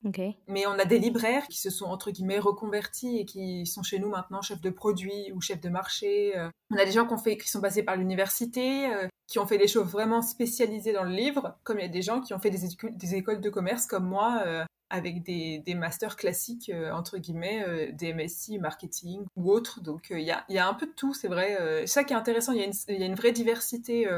Mais 0.49 0.67
on 0.67 0.79
a 0.79 0.85
des 0.85 0.99
libraires 0.99 1.47
qui 1.49 1.61
se 1.61 1.71
sont, 1.71 1.87
entre 1.87 2.11
guillemets, 2.11 2.39
reconvertis 2.39 3.19
et 3.19 3.25
qui 3.25 3.67
sont 3.67 3.83
chez 3.83 3.99
nous 3.99 4.09
maintenant 4.09 4.43
chefs 4.43 4.61
de 4.61 4.71
produits 4.71 5.33
ou 5.35 5.41
chefs 5.41 5.61
de 5.61 5.69
marché. 5.69 6.37
Euh. 6.37 6.49
On 6.71 6.77
a 6.77 6.85
des 6.85 6.93
gens 6.93 7.07
qui, 7.07 7.15
ont 7.15 7.19
fait, 7.19 7.37
qui 7.37 7.49
sont 7.49 7.61
passés 7.61 7.83
par 7.83 7.97
l'université, 7.97 8.93
euh, 8.93 9.09
qui 9.27 9.39
ont 9.39 9.47
fait 9.47 9.59
des 9.59 9.69
choses 9.69 9.89
vraiment 9.89 10.23
spécialisées 10.23 10.93
dans 10.93 11.05
le 11.05 11.11
livre, 11.11 11.57
comme 11.65 11.79
il 11.79 11.83
y 11.83 11.87
a 11.87 11.89
des 11.89 12.03
gens 12.03 12.21
qui 12.21 12.33
ont 12.35 12.39
fait 12.39 12.51
des, 12.51 13.15
écoles 13.15 13.41
de 13.41 13.51
commerce 13.51 13.87
comme 13.87 14.07
moi, 14.07 14.43
euh, 14.47 14.65
avec 14.89 15.23
des, 15.23 15.63
masters 15.75 16.17
classiques, 16.17 16.71
entre 16.93 17.19
guillemets, 17.19 17.93
des 17.93 18.15
MSI, 18.15 18.59
marketing 18.59 19.25
ou 19.35 19.51
autres. 19.51 19.81
Donc 19.81 20.09
il 20.11 20.21
y, 20.21 20.31
a, 20.31 20.69
un 20.69 20.75
peu 20.75 20.87
de 20.87 20.93
tout, 20.93 21.13
c'est 21.13 21.29
vrai. 21.29 21.87
ça 21.87 22.05
qui 22.05 22.13
est 22.13 22.17
intéressant, 22.17 22.53
il 22.53 22.61
y, 22.61 23.03
a 23.03 23.07
une 23.07 23.15
vraie 23.17 23.33
diversité 23.33 24.09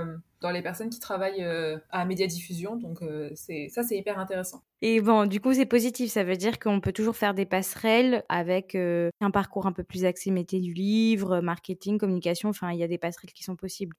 dans 0.41 0.51
les 0.51 0.63
personnes 0.63 0.91
qui 0.91 1.01
travaillent 1.01 1.43
euh, 1.43 1.79
à 1.91 2.05
Médiadiffusion. 2.05 2.77
Donc 2.77 3.03
euh, 3.03 3.31
c'est 3.35 3.69
ça, 3.69 3.83
c'est 3.83 3.97
hyper 3.97 4.19
intéressant. 4.19 4.63
Et 4.83 5.01
bon, 5.01 5.27
du 5.27 5.41
coup, 5.41 5.53
c'est 5.53 5.67
positif. 5.67 6.11
Ça 6.11 6.25
veut 6.25 6.37
dire 6.37 6.59
qu'on 6.59 6.81
peut 6.81 6.93
toujours 6.93 7.17
faire 7.17 7.35
des 7.35 7.47
passerelles 7.47 8.25
avec 8.29 8.75
euh, 8.75 9.11
un 9.21 9.31
parcours 9.31 9.67
un 9.67 9.73
peu 9.73 9.83
plus 9.83 10.05
axé 10.05 10.31
métier 10.31 10.61
du 10.61 10.73
livre, 10.73 11.41
marketing, 11.41 11.99
communication. 11.99 12.51
Enfin, 12.51 12.71
il 12.73 12.79
y 12.79 12.85
a 12.85 12.89
des 12.89 12.99
passerelles 12.99 13.33
qui 13.33 13.43
sont 13.43 13.57
possibles. 13.57 13.97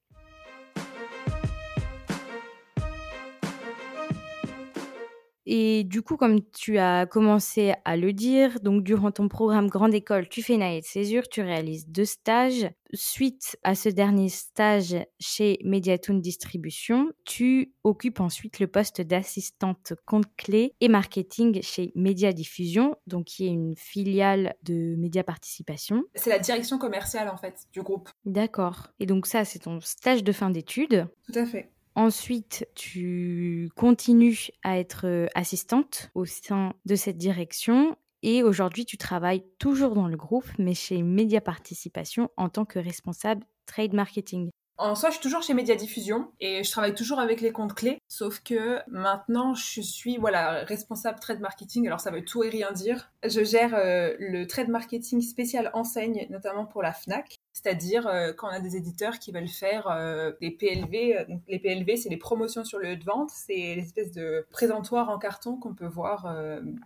Et 5.52 5.82
du 5.82 6.00
coup, 6.02 6.16
comme 6.16 6.48
tu 6.52 6.78
as 6.78 7.06
commencé 7.06 7.74
à 7.84 7.96
le 7.96 8.12
dire, 8.12 8.60
donc 8.60 8.84
durant 8.84 9.10
ton 9.10 9.26
programme 9.26 9.66
Grande 9.66 9.92
École, 9.92 10.28
tu 10.28 10.42
fais 10.42 10.54
une 10.54 10.62
année 10.62 10.80
de 10.80 10.86
césure, 10.86 11.28
tu 11.28 11.40
réalises 11.42 11.88
deux 11.88 12.04
stages. 12.04 12.70
Suite 12.94 13.56
à 13.64 13.74
ce 13.74 13.88
dernier 13.88 14.28
stage 14.28 14.94
chez 15.18 15.58
Mediatoon 15.64 16.18
Distribution, 16.18 17.10
tu 17.24 17.72
occupes 17.82 18.20
ensuite 18.20 18.60
le 18.60 18.68
poste 18.68 19.00
d'assistante 19.00 19.94
compte 20.06 20.32
clé 20.36 20.76
et 20.80 20.86
marketing 20.86 21.60
chez 21.62 21.90
Média 21.96 22.32
Diffusion, 22.32 22.94
donc 23.08 23.24
qui 23.24 23.46
est 23.46 23.50
une 23.50 23.74
filiale 23.76 24.54
de 24.62 24.94
Média 24.98 25.24
Participation. 25.24 26.04
C'est 26.14 26.30
la 26.30 26.38
direction 26.38 26.78
commerciale 26.78 27.28
en 27.28 27.36
fait 27.36 27.56
du 27.72 27.82
groupe. 27.82 28.08
D'accord. 28.24 28.92
Et 29.00 29.06
donc 29.06 29.26
ça, 29.26 29.44
c'est 29.44 29.58
ton 29.58 29.80
stage 29.80 30.22
de 30.22 30.30
fin 30.30 30.50
d'études. 30.50 31.08
Tout 31.26 31.36
à 31.36 31.44
fait. 31.44 31.72
Ensuite, 32.00 32.66
tu 32.74 33.68
continues 33.76 34.48
à 34.62 34.78
être 34.78 35.06
euh, 35.06 35.26
assistante 35.34 36.08
au 36.14 36.24
sein 36.24 36.72
de 36.86 36.94
cette 36.96 37.18
direction 37.18 37.94
et 38.22 38.42
aujourd'hui, 38.42 38.86
tu 38.86 38.96
travailles 38.96 39.44
toujours 39.58 39.94
dans 39.94 40.08
le 40.08 40.16
groupe, 40.16 40.46
mais 40.58 40.72
chez 40.72 41.02
Média 41.02 41.42
Participation 41.42 42.30
en 42.38 42.48
tant 42.48 42.64
que 42.64 42.78
responsable 42.78 43.44
trade 43.66 43.92
marketing. 43.92 44.48
En 44.78 44.94
soi, 44.94 45.10
je 45.10 45.16
suis 45.16 45.22
toujours 45.22 45.42
chez 45.42 45.52
Média 45.52 45.76
Diffusion 45.76 46.32
et 46.40 46.64
je 46.64 46.70
travaille 46.70 46.94
toujours 46.94 47.18
avec 47.18 47.42
les 47.42 47.52
comptes 47.52 47.74
clés, 47.74 47.98
sauf 48.08 48.40
que 48.42 48.78
maintenant, 48.88 49.52
je 49.52 49.82
suis 49.82 50.16
voilà 50.16 50.64
responsable 50.64 51.20
trade 51.20 51.40
marketing. 51.40 51.86
Alors 51.86 52.00
ça 52.00 52.10
veut 52.10 52.24
tout 52.24 52.42
et 52.42 52.48
rien 52.48 52.72
dire. 52.72 53.12
Je 53.24 53.44
gère 53.44 53.74
euh, 53.74 54.14
le 54.18 54.46
trade 54.46 54.68
marketing 54.68 55.20
spécial 55.20 55.70
enseigne, 55.74 56.26
notamment 56.30 56.64
pour 56.64 56.82
la 56.82 56.94
Fnac. 56.94 57.39
C'est-à-dire 57.62 58.06
euh, 58.06 58.32
quand 58.32 58.48
on 58.48 58.52
a 58.52 58.60
des 58.60 58.76
éditeurs 58.76 59.18
qui 59.18 59.32
veulent 59.32 59.48
faire 59.48 59.86
euh, 59.88 60.32
des 60.40 60.50
PLV, 60.50 61.16
euh, 61.16 61.24
les 61.48 61.58
PLV 61.58 61.96
c'est 61.96 62.08
les 62.08 62.16
promotions 62.16 62.64
sur 62.64 62.78
le 62.78 62.90
lieu 62.90 62.96
de 62.96 63.04
vente, 63.04 63.30
c'est 63.30 63.74
l'espèce 63.76 64.12
de 64.12 64.46
présentoir 64.50 65.10
en 65.10 65.18
carton 65.18 65.56
qu'on 65.56 65.74
peut 65.74 65.86
voir 65.86 66.34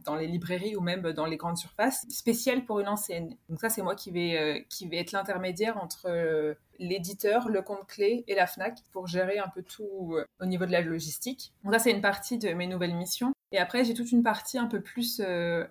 dans 0.05 0.17
les 0.17 0.27
librairies 0.27 0.77
ou 0.77 0.81
même 0.81 1.13
dans 1.13 1.27
les 1.27 1.37
grandes 1.37 1.57
surfaces, 1.57 2.07
spécial 2.09 2.65
pour 2.65 2.81
une 2.81 2.89
enseigne. 2.89 3.37
Donc 3.49 3.61
ça 3.61 3.69
c'est 3.69 3.83
moi 3.83 3.95
qui 3.95 4.11
vais, 4.11 4.67
qui 4.69 4.89
vais 4.89 4.99
être 4.99 5.13
l'intermédiaire 5.13 5.77
entre 5.77 6.57
l'éditeur, 6.79 7.49
le 7.49 7.63
compte 7.63 7.87
clé 7.87 8.25
et 8.27 8.35
la 8.35 8.47
FNAC 8.47 8.79
pour 8.93 9.07
gérer 9.07 9.39
un 9.39 9.49
peu 9.49 9.63
tout 9.63 10.17
au 10.41 10.47
niveau 10.47 10.67
de 10.67 10.73
la 10.73 10.81
logistique. 10.81 11.53
Donc 11.63 11.73
ça 11.75 11.79
c'est 11.79 11.91
une 11.91 12.03
partie 12.03 12.39
de 12.39 12.53
mes 12.53 12.67
nouvelles 12.67 12.95
missions. 12.95 13.33
Et 13.53 13.59
après, 13.59 13.85
j'ai 13.85 13.95
toute 13.95 14.11
une 14.11 14.25
partie 14.25 14.59
un 14.59 14.67
peu 14.67 14.81
plus 14.81 15.23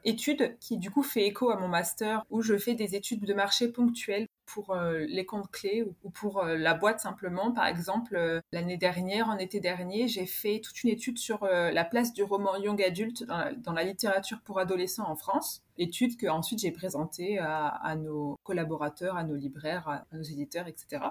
études 0.05 0.57
qui 0.59 0.77
du 0.77 0.89
coup 0.89 1.03
fait 1.03 1.25
écho 1.25 1.49
à 1.49 1.57
mon 1.57 1.67
master 1.67 2.23
où 2.29 2.41
je 2.41 2.57
fais 2.57 2.75
des 2.75 2.95
études 2.95 3.25
de 3.25 3.33
marché 3.33 3.67
ponctuelles 3.67 4.27
pour 4.45 4.71
euh, 4.71 5.05
les 5.07 5.25
comptes 5.25 5.49
clés 5.51 5.83
ou, 6.03 6.09
pour 6.09 6.39
euh, 6.39 6.55
la 6.55 6.73
boîte 6.73 6.99
simplement. 6.99 7.51
Par 7.51 7.65
exemple, 7.65 8.15
euh, 8.15 8.41
l'année 8.51 8.77
dernière, 8.77 9.29
en 9.29 9.37
été 9.37 9.59
dernier, 9.59 10.07
j'ai 10.07 10.25
fait 10.25 10.59
toute 10.59 10.83
une 10.83 10.89
étude 10.89 11.17
sur 11.17 11.45
la 11.45 11.83
place 11.83 12.13
du 12.13 12.23
roman 12.23 12.55
young 12.57 12.81
adulte 12.81 13.25
dans 13.25 13.73
la, 13.73 13.83
littérature 13.83 14.41
pour 14.41 14.59
adolescents 14.59 15.09
en 15.09 15.15
France. 15.15 15.61
Étude 15.77 16.17
que 16.17 16.27
ensuite 16.27 16.59
j'ai 16.59 16.71
présentée 16.71 17.37
à, 17.39 17.95
nos 17.95 18.37
collaborateurs, 18.43 19.17
à 19.17 19.23
nos 19.23 19.35
libraires, 19.35 19.87
à, 19.87 20.05
nos 20.15 20.23
éditeurs, 20.23 20.67
etc. 20.67 21.03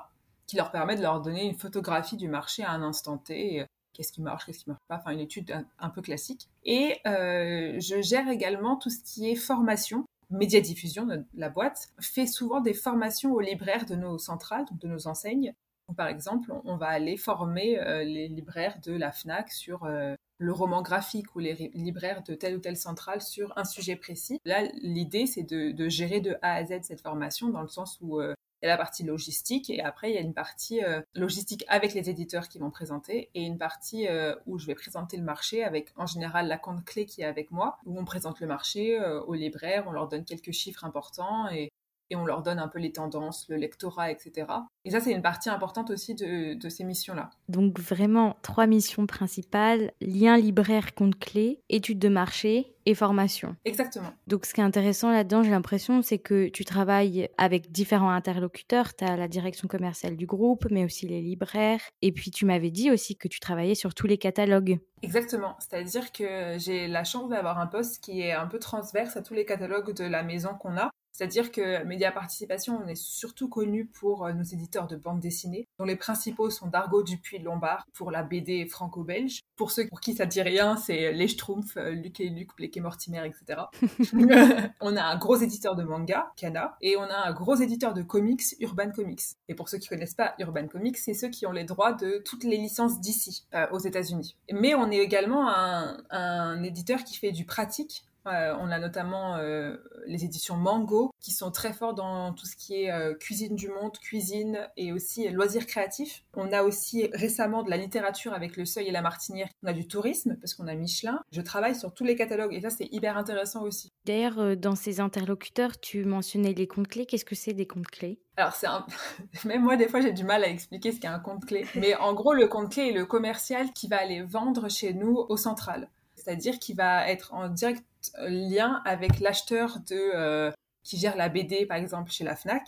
Qui 0.47 0.57
leur 0.57 0.71
permet 0.71 0.97
de 0.97 1.03
leur 1.03 1.21
donner 1.21 1.45
une 1.45 1.59
photographie 1.59 2.17
du 2.17 2.29
marché 2.29 2.63
à 2.63 2.71
un 2.71 2.83
instant 2.83 3.19
T 3.19 3.67
qu'est-ce 3.93 4.11
qui 4.11 4.23
marche, 4.23 4.47
qu'est-ce 4.47 4.61
qui 4.65 4.71
marche 4.71 4.81
pas, 4.89 4.97
enfin 4.97 5.11
une 5.11 5.21
étude 5.21 5.55
un, 5.79 5.91
peu 5.91 6.01
classique. 6.01 6.49
Et 6.65 6.99
je 7.05 8.01
gère 8.01 8.29
également 8.29 8.77
tout 8.77 8.91
ce 8.91 9.03
qui 9.03 9.31
est 9.31 9.37
formation 9.37 10.07
Média 10.33 10.61
Diffusion, 10.61 11.07
la 11.35 11.49
boîte, 11.49 11.89
fait 12.01 12.27
souvent 12.27 12.61
des 12.61 12.75
formations 12.75 13.33
aux 13.33 13.41
libraires 13.41 13.87
de 13.87 13.95
nos 13.95 14.19
centrales, 14.19 14.67
de 14.81 14.89
nos 14.89 15.07
enseignes, 15.07 15.55
par 15.97 16.09
exemple, 16.09 16.53
on 16.65 16.77
va 16.77 16.87
aller 16.87 17.17
former 17.17 17.79
les 18.05 18.29
libraires 18.29 18.79
de 18.83 18.93
la 18.93 19.13
FNAC 19.13 19.53
sur 19.53 19.87
le 19.87 20.53
roman 20.53 20.83
graphique 20.83 21.35
ou 21.35 21.39
les 21.39 21.71
libraires 21.75 22.23
de 22.23 22.35
telle 22.35 22.57
ou 22.57 22.61
telle 22.61 22.77
centrale 22.77 23.21
sur 23.21 23.53
un 23.57 23.65
sujet 23.65 23.97
précis. 23.97 24.41
Là, 24.45 24.63
l'idée, 24.81 25.27
c'est 25.27 25.43
de, 25.43 25.89
gérer 25.89 26.21
de 26.21 26.37
A 26.43 26.55
à 26.55 26.65
Z 26.65 26.83
cette 26.83 27.03
formation 27.03 27.51
dans 27.51 27.63
le 27.63 27.69
sens 27.69 27.99
où 28.01 28.21
il 28.63 28.67
y 28.67 28.69
a 28.69 28.73
la 28.73 28.79
partie 28.79 29.03
logistique. 29.03 29.71
Et 29.71 29.83
après 29.83 30.11
il 30.11 30.15
y 30.15 30.19
a 30.19 30.21
une 30.21 30.35
partie 30.35 30.81
logistique 31.15 31.65
avec 31.69 31.95
les 31.95 32.09
éditeurs 32.09 32.49
qui 32.49 32.59
vont 32.59 32.71
présenter 32.71 33.31
et 33.35 33.43
une 33.43 33.59
partie 33.59 34.07
où 34.47 34.59
je 34.59 34.67
vais 34.67 34.75
présenter 34.75 35.17
le 35.17 35.25
marché 35.25 35.65
avec 35.65 35.93
en 35.97 36.07
général 36.07 36.49
la 36.49 36.59
compte 36.59 36.85
clé 36.85 37.07
qui 37.07 37.23
est 37.23 37.27
avec 37.27 37.51
moi 37.51 37.79
où 37.85 37.99
on 37.99 38.05
présente 38.05 38.41
le 38.41 38.47
marché 38.47 39.01
aux 39.27 39.35
libraires, 39.35 39.85
on 39.87 39.93
leur 39.93 40.09
donne 40.09 40.25
quelques 40.25 40.53
chiffres 40.53 40.85
importants 40.85 41.49
et 41.51 41.73
et 42.11 42.17
on 42.17 42.25
leur 42.25 42.43
donne 42.43 42.59
un 42.59 42.69
peu 42.69 42.79
les 42.79 42.93
tendances, 42.93 43.47
le 43.49 43.57
lectorat, 43.57 44.11
etc. 44.11 44.47
Et 44.85 44.91
ça, 44.91 45.01
c'est 45.01 45.13
une 45.13 45.23
partie 45.23 45.49
importante 45.49 45.91
aussi 45.91 46.15
de, 46.15 46.69
ces 46.69 46.85
missions-là. 46.85 47.31
Donc 47.49 47.79
vraiment, 47.79 48.37
trois 48.43 48.67
missions 48.67 49.07
principales, 49.07 49.93
lien 50.01 50.37
libraire 50.37 50.95
compte 50.95 51.19
clé, 51.19 51.61
études 51.69 51.99
de 51.99 52.09
marché 52.09 52.75
et 52.85 52.95
formation. 52.95 53.57
Exactement. 53.65 54.13
Donc 54.27 54.45
ce 54.45 54.55
qui 54.55 54.61
est 54.61 54.65
intéressant 54.65 55.11
là-dedans, 55.13 55.43
j'ai 55.43 55.51
l'impression, 55.51 56.03
c'est 56.03 56.19
que 56.19 56.49
tu 56.49 56.65
travailles 56.65 57.29
avec 57.39 57.71
différents 57.71 58.11
interlocuteurs. 58.11 58.95
Tu 58.95 59.05
as 59.05 59.17
la 59.17 59.29
direction 59.29 59.69
commerciale 59.69 60.17
du 60.17 60.27
groupe, 60.27 60.67
mais 60.71 60.85
aussi 60.85 61.07
les 61.07 61.21
libraires. 61.21 61.83
Et 62.01 62.13
puis 62.13 62.31
tu 62.31 62.45
m'avais 62.45 62.71
dit 62.71 62.91
aussi 62.91 63.17
que 63.17 63.29
tu 63.29 63.41
travaillais 63.41 63.75
sur 63.75 63.95
tous 63.95 64.07
les 64.07 64.19
catalogues. 64.19 64.81
Exactement. 65.03 65.57
C'est-à-dire 65.59 66.13
que 66.13 66.57
j'ai 66.59 66.89
la 66.89 67.05
chance 67.05 67.29
d'avoir 67.29 67.59
un 67.59 67.67
poste 67.67 68.03
qui 68.03 68.21
est 68.21 68.33
un 68.33 68.47
peu 68.47 68.59
transverse 68.59 69.17
à 69.17 69.23
tous 69.23 69.35
les 69.35 69.45
catalogues 69.45 69.95
de 69.95 70.05
la 70.05 70.23
maison 70.23 70.55
qu'on 70.55 70.77
a. 70.77 70.91
C'est-à-dire 71.13 71.53
que 71.53 71.85
Média 71.85 72.11
Participation, 72.11 72.81
on 72.83 72.89
est 72.89 72.95
surtout 72.95 73.49
connu 73.49 73.87
pour 73.87 74.25
euh, 74.25 74.33
nos 74.33 74.43
éditeurs 74.43 74.87
de 74.87 74.97
bande 74.97 75.21
dessinée, 75.21 75.69
dont 75.79 75.85
les 75.85 75.97
principaux 75.97 76.51
sont 76.51 76.69
Dargaud 76.69 77.03
Dupuis 77.03 77.39
Lombard 77.39 77.87
pour 77.93 78.11
la 78.11 78.23
BD 78.23 78.67
franco-belge. 78.67 79.43
Pour 79.57 79.71
ceux 79.71 79.87
pour 79.89 80.01
qui 80.01 80.15
ça 80.15 80.27
dit 80.27 80.43
rien, 80.43 80.77
c'est 80.77 81.13
Les 81.13 81.29
Schtroumpfs, 81.29 81.77
euh, 81.77 81.91
Luc 81.91 82.19
et 82.21 82.29
Luc, 82.29 82.57
Blake 82.57 82.77
et 82.77 82.81
Mortimer, 82.81 83.27
etc. 83.27 83.61
on 84.81 84.97
a 84.97 85.03
un 85.03 85.17
gros 85.19 85.37
éditeur 85.37 85.77
de 85.77 85.83
manga, 85.83 86.33
Kana, 86.37 86.77
et 86.81 86.97
on 86.97 87.03
a 87.03 87.29
un 87.29 87.33
gros 87.33 87.57
éditeur 87.57 87.93
de 87.93 88.03
comics, 88.03 88.43
Urban 88.61 88.91
Comics. 88.91 89.23
Et 89.49 89.55
pour 89.55 89.69
ceux 89.69 89.79
qui 89.79 89.89
connaissent 89.89 90.15
pas 90.15 90.35
Urban 90.39 90.67
Comics, 90.67 90.97
c'est 90.97 91.15
ceux 91.15 91.29
qui 91.29 91.47
ont 91.47 91.53
les 91.53 91.65
droits 91.65 91.93
de 91.93 92.23
toutes 92.25 92.45
les 92.45 92.57
licences 92.57 93.01
d'ici, 93.01 93.47
euh, 93.55 93.67
aux 93.71 93.79
États-Unis. 93.79 94.37
Mais 94.51 94.75
on 94.75 94.91
est 94.91 94.99
également 94.99 95.49
un 95.53 96.63
éditeur 96.63 97.05
qui 97.05 97.17
fait 97.17 97.33
du 97.33 97.45
pratique 97.45 98.05
euh, 98.27 98.55
on 98.61 98.71
a 98.71 98.79
notamment 98.79 99.37
euh, 99.37 99.77
les 100.07 100.25
éditions 100.25 100.57
Mango 100.57 101.11
qui 101.21 101.33
sont 101.33 101.51
très 101.51 101.73
forts 101.73 101.95
dans 101.95 102.33
tout 102.33 102.47
ce 102.47 102.57
qui 102.57 102.83
est 102.83 102.93
euh, 102.93 103.15
cuisine 103.15 103.57
du 103.57 103.69
monde, 103.69 103.99
cuisine 103.99 104.69
et 104.77 104.93
aussi 104.93 105.29
loisirs 105.29 105.67
créatifs. 105.67 106.25
On 106.35 106.53
a 106.53 106.63
aussi 106.63 107.09
récemment 107.13 107.63
de 107.63 107.71
la 107.71 107.77
littérature 107.77 108.33
avec 108.33 108.57
Le 108.57 108.65
Seuil 108.65 108.89
et 108.89 108.93
la 108.93 109.03
Martinière. 109.03 109.49
On 109.63 109.69
a 109.69 109.73
du 109.73 109.87
tourisme 109.87 110.37
parce 110.41 110.55
qu'on 110.55 110.69
a 110.69 110.75
Michelin. 110.75 111.21
Je 111.33 111.41
travaille 111.41 111.75
sur 111.75 111.93
tous 111.93 112.05
les 112.05 112.17
catalogues 112.17 112.55
et 112.55 112.61
ça 112.61 112.71
c'est 112.71 112.89
hyper 112.93 113.17
intéressant 113.17 113.63
aussi. 113.63 113.91
D'ailleurs, 114.05 114.57
dans 114.57 114.75
ces 114.75 115.01
interlocuteurs, 115.01 115.79
tu 115.81 116.05
mentionnais 116.05 116.53
les 116.53 116.67
comptes 116.67 116.89
clés. 116.89 117.07
Qu'est-ce 117.07 117.25
que 117.25 117.35
c'est 117.35 117.53
des 117.53 117.67
comptes 117.67 117.87
clés? 117.87 118.21
Alors, 118.37 118.55
c'est 118.55 118.67
même 119.45 119.63
moi, 119.63 119.77
des 119.77 119.89
fois, 119.89 120.01
j'ai 120.01 120.13
du 120.13 120.25
mal 120.25 120.43
à 120.43 120.49
expliquer 120.49 120.93
ce 120.93 121.01
qu'est 121.01 121.09
un 121.09 121.19
compte 121.19 121.45
clé. 121.45 121.67
Mais 121.75 121.95
en 121.97 122.15
gros, 122.15 122.33
le 122.33 122.49
compte 122.49 122.73
clé 122.73 122.89
est 122.89 122.93
le 122.93 123.05
commercial 123.05 123.71
qui 123.73 123.89
va 123.89 124.01
aller 124.01 124.23
vendre 124.23 124.69
chez 124.71 124.95
nous 124.95 125.17
au 125.29 125.37
central. 125.37 125.91
C'est-à-dire 126.23 126.59
qu'il 126.59 126.77
va 126.77 127.09
être 127.09 127.35
en 127.35 127.49
direct 127.49 127.85
lien 128.19 128.83
avec 128.85 129.21
l'acheteur 129.21 129.79
de 129.89 130.13
euh, 130.15 130.51
qui 130.83 130.99
gère 130.99 131.17
la 131.17 131.29
BD 131.29 131.67
par 131.67 131.77
exemple 131.77 132.11
chez 132.11 132.25
la 132.25 132.37
Fnac. 132.37 132.63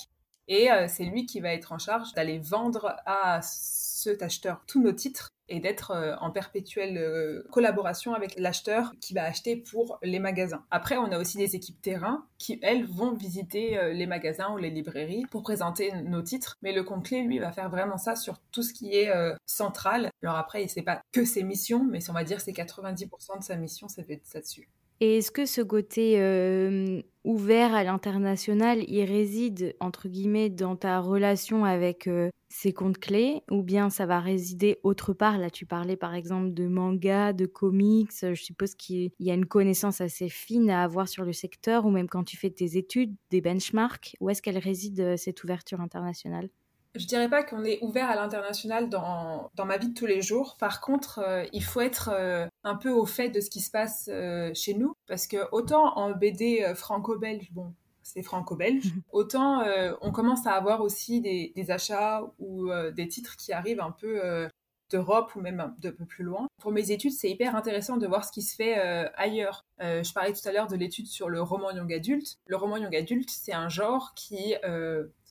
Et 0.49 0.71
euh, 0.71 0.87
c'est 0.89 1.05
lui 1.05 1.27
qui 1.27 1.41
va 1.41 1.53
être 1.53 1.73
en 1.73 1.79
charge 1.79 2.13
d'aller 2.15 2.39
vendre 2.39 2.97
à 3.07 3.41
cet 3.43 4.23
acheteur 4.23 4.63
tous 4.67 4.83
nos 4.83 4.93
titres 4.93 5.31
et 5.49 5.61
d'être 5.61 5.91
euh, 5.91 6.15
en 6.21 6.31
perpétuelle 6.31 7.43
collaboration 7.51 8.15
avec 8.15 8.39
l'acheteur 8.39 8.93
qui 9.01 9.15
va 9.15 9.25
acheter 9.25 9.57
pour 9.57 9.99
les 10.03 10.19
magasins. 10.19 10.65
Après, 10.71 10.97
on 10.97 11.11
a 11.13 11.19
aussi 11.19 11.39
des 11.39 11.55
équipes 11.57 11.81
terrain 11.83 12.27
qui, 12.39 12.59
elles, 12.63 12.87
vont 12.87 13.15
visiter 13.15 13.93
les 13.93 14.07
magasins 14.07 14.53
ou 14.53 14.59
les 14.59 14.71
librairies 14.71 15.25
pour 15.31 15.43
présenter 15.43 15.93
nos 16.03 16.23
titres. 16.23 16.57
Mais 16.63 16.73
le 16.73 16.83
compte 16.83 17.07
clé, 17.07 17.23
lui, 17.23 17.39
va 17.39 17.53
faire 17.53 17.71
vraiment 17.71 17.99
ça 17.99 18.17
sur 18.17 18.39
tout 18.53 18.63
ce 18.63 18.73
qui 18.73 18.95
est 18.95 19.13
central. 19.47 20.11
Alors 20.23 20.37
après, 20.37 20.63
il 20.63 20.71
ne 20.77 20.83
pas 20.83 21.01
que 21.13 21.25
ses 21.25 21.43
missions, 21.43 21.85
mais 21.85 21.99
on 22.09 22.13
va 22.13 22.25
dire 22.25 22.41
c'est 22.41 22.53
90% 22.53 23.39
de 23.39 23.45
sa 23.45 23.57
mission, 23.57 23.89
ça 23.89 24.03
fait 24.05 24.21
ça 24.25 24.41
dessus. 24.41 24.69
Et 25.01 25.19
est-ce 25.19 25.31
que 25.31 25.45
ce 25.45 25.61
côté 25.61 26.21
euh, 26.21 27.03
ouvert 27.25 27.75
à 27.75 27.85
l'international, 27.85 28.85
il 28.89 29.05
réside, 29.05 29.75
entre 29.81 30.09
guillemets, 30.09 30.51
dans 30.51 30.77
ta 30.77 31.01
relation 31.01 31.65
avec 31.65 32.07
euh, 32.07 32.31
ces 32.49 32.73
comptes 32.73 32.99
clés? 32.99 33.43
Ou 33.51 33.63
bien 33.63 33.91
ça 33.91 34.07
va 34.07 34.21
résider 34.21 34.79
autre 34.85 35.13
part? 35.13 35.39
Là, 35.39 35.51
tu 35.51 35.67
parlais 35.67 35.97
par 35.97 36.15
exemple 36.15 36.55
de 36.55 36.67
manga, 36.69 37.33
de 37.33 37.47
comics. 37.47 38.13
Je 38.23 38.35
suppose 38.43 38.75
qu'il 38.77 39.11
y 39.19 39.31
a 39.31 39.35
une 39.35 39.47
connaissance 39.47 40.01
assez 40.01 40.29
fine 40.29 40.71
à 40.71 40.85
avoir 40.85 41.09
sur 41.09 41.25
le 41.25 41.33
secteur, 41.33 41.85
ou 41.87 41.91
même 41.91 42.09
quand 42.09 42.25
tu 42.25 42.37
fais 42.37 42.51
tes 42.51 42.77
études, 42.77 43.15
des 43.31 43.41
benchmarks. 43.41 44.17
Où 44.21 44.31
est-ce 44.31 44.43
qu'elle 44.43 44.59
réside, 44.59 45.01
euh, 45.01 45.17
cette 45.17 45.43
ouverture 45.45 45.81
internationale? 45.81 46.49
Je 46.95 47.07
dirais 47.07 47.29
pas 47.29 47.43
qu'on 47.43 47.65
est 47.65 47.83
ouvert 47.83 48.09
à 48.09 48.15
l'international 48.15 48.89
dans, 48.89 49.51
dans 49.55 49.65
ma 49.65 49.79
vie 49.79 49.89
de 49.89 49.95
tous 49.95 50.07
les 50.07 50.23
jours. 50.23 50.57
Par 50.59 50.81
contre, 50.81 51.19
euh, 51.19 51.45
il 51.53 51.63
faut 51.63 51.81
être 51.81 52.11
euh, 52.13 52.47
un 52.63 52.77
peu 52.77 52.91
au 52.91 53.05
fait 53.05 53.31
de 53.31 53.41
ce 53.41 53.51
qui 53.51 53.61
se 53.61 53.71
passe 53.71 54.09
euh, 54.13 54.53
chez 54.55 54.75
nous. 54.75 54.95
Parce 55.07 55.27
que 55.27 55.49
autant 55.53 55.97
en 55.97 56.13
BD 56.13 56.73
franco-belge, 56.77 57.51
bon, 57.53 57.75
c'est 58.03 58.23
franco-belge, 58.23 58.93
autant 59.13 59.65
on 60.01 60.13
commence 60.13 60.47
à 60.47 60.53
avoir 60.53 60.81
aussi 60.83 61.21
des, 61.21 61.53
des 61.55 61.71
achats 61.71 62.23
ou 62.39 62.71
des 62.95 63.09
titres 63.09 63.37
qui 63.37 63.53
arrivent 63.53 63.81
un 63.81 63.91
peu 63.91 64.49
d'Europe 64.91 65.35
ou 65.35 65.41
même 65.41 65.75
de 65.79 65.91
peu 65.91 66.05
plus 66.05 66.25
loin. 66.25 66.47
Pour 66.61 66.73
mes 66.73 66.91
études, 66.91 67.13
c'est 67.13 67.31
hyper 67.31 67.57
intéressant 67.57 67.97
de 67.97 68.07
voir 68.07 68.25
ce 68.25 68.33
qui 68.33 68.43
se 68.43 68.55
fait 68.55 68.75
ailleurs. 69.17 69.65
je 69.81 70.13
parlais 70.13 70.33
tout 70.33 70.47
à 70.47 70.53
l'heure 70.53 70.69
de 70.69 70.77
l'étude 70.77 71.07
sur 71.07 71.29
le 71.29 71.43
roman 71.43 71.71
young 71.71 71.93
adulte. 71.93 72.37
Le 72.47 72.57
roman 72.57 72.77
young 72.77 72.95
adulte, 72.95 73.31
c'est 73.31 73.55
un 73.55 73.69
genre 73.69 74.13
qui 74.15 74.55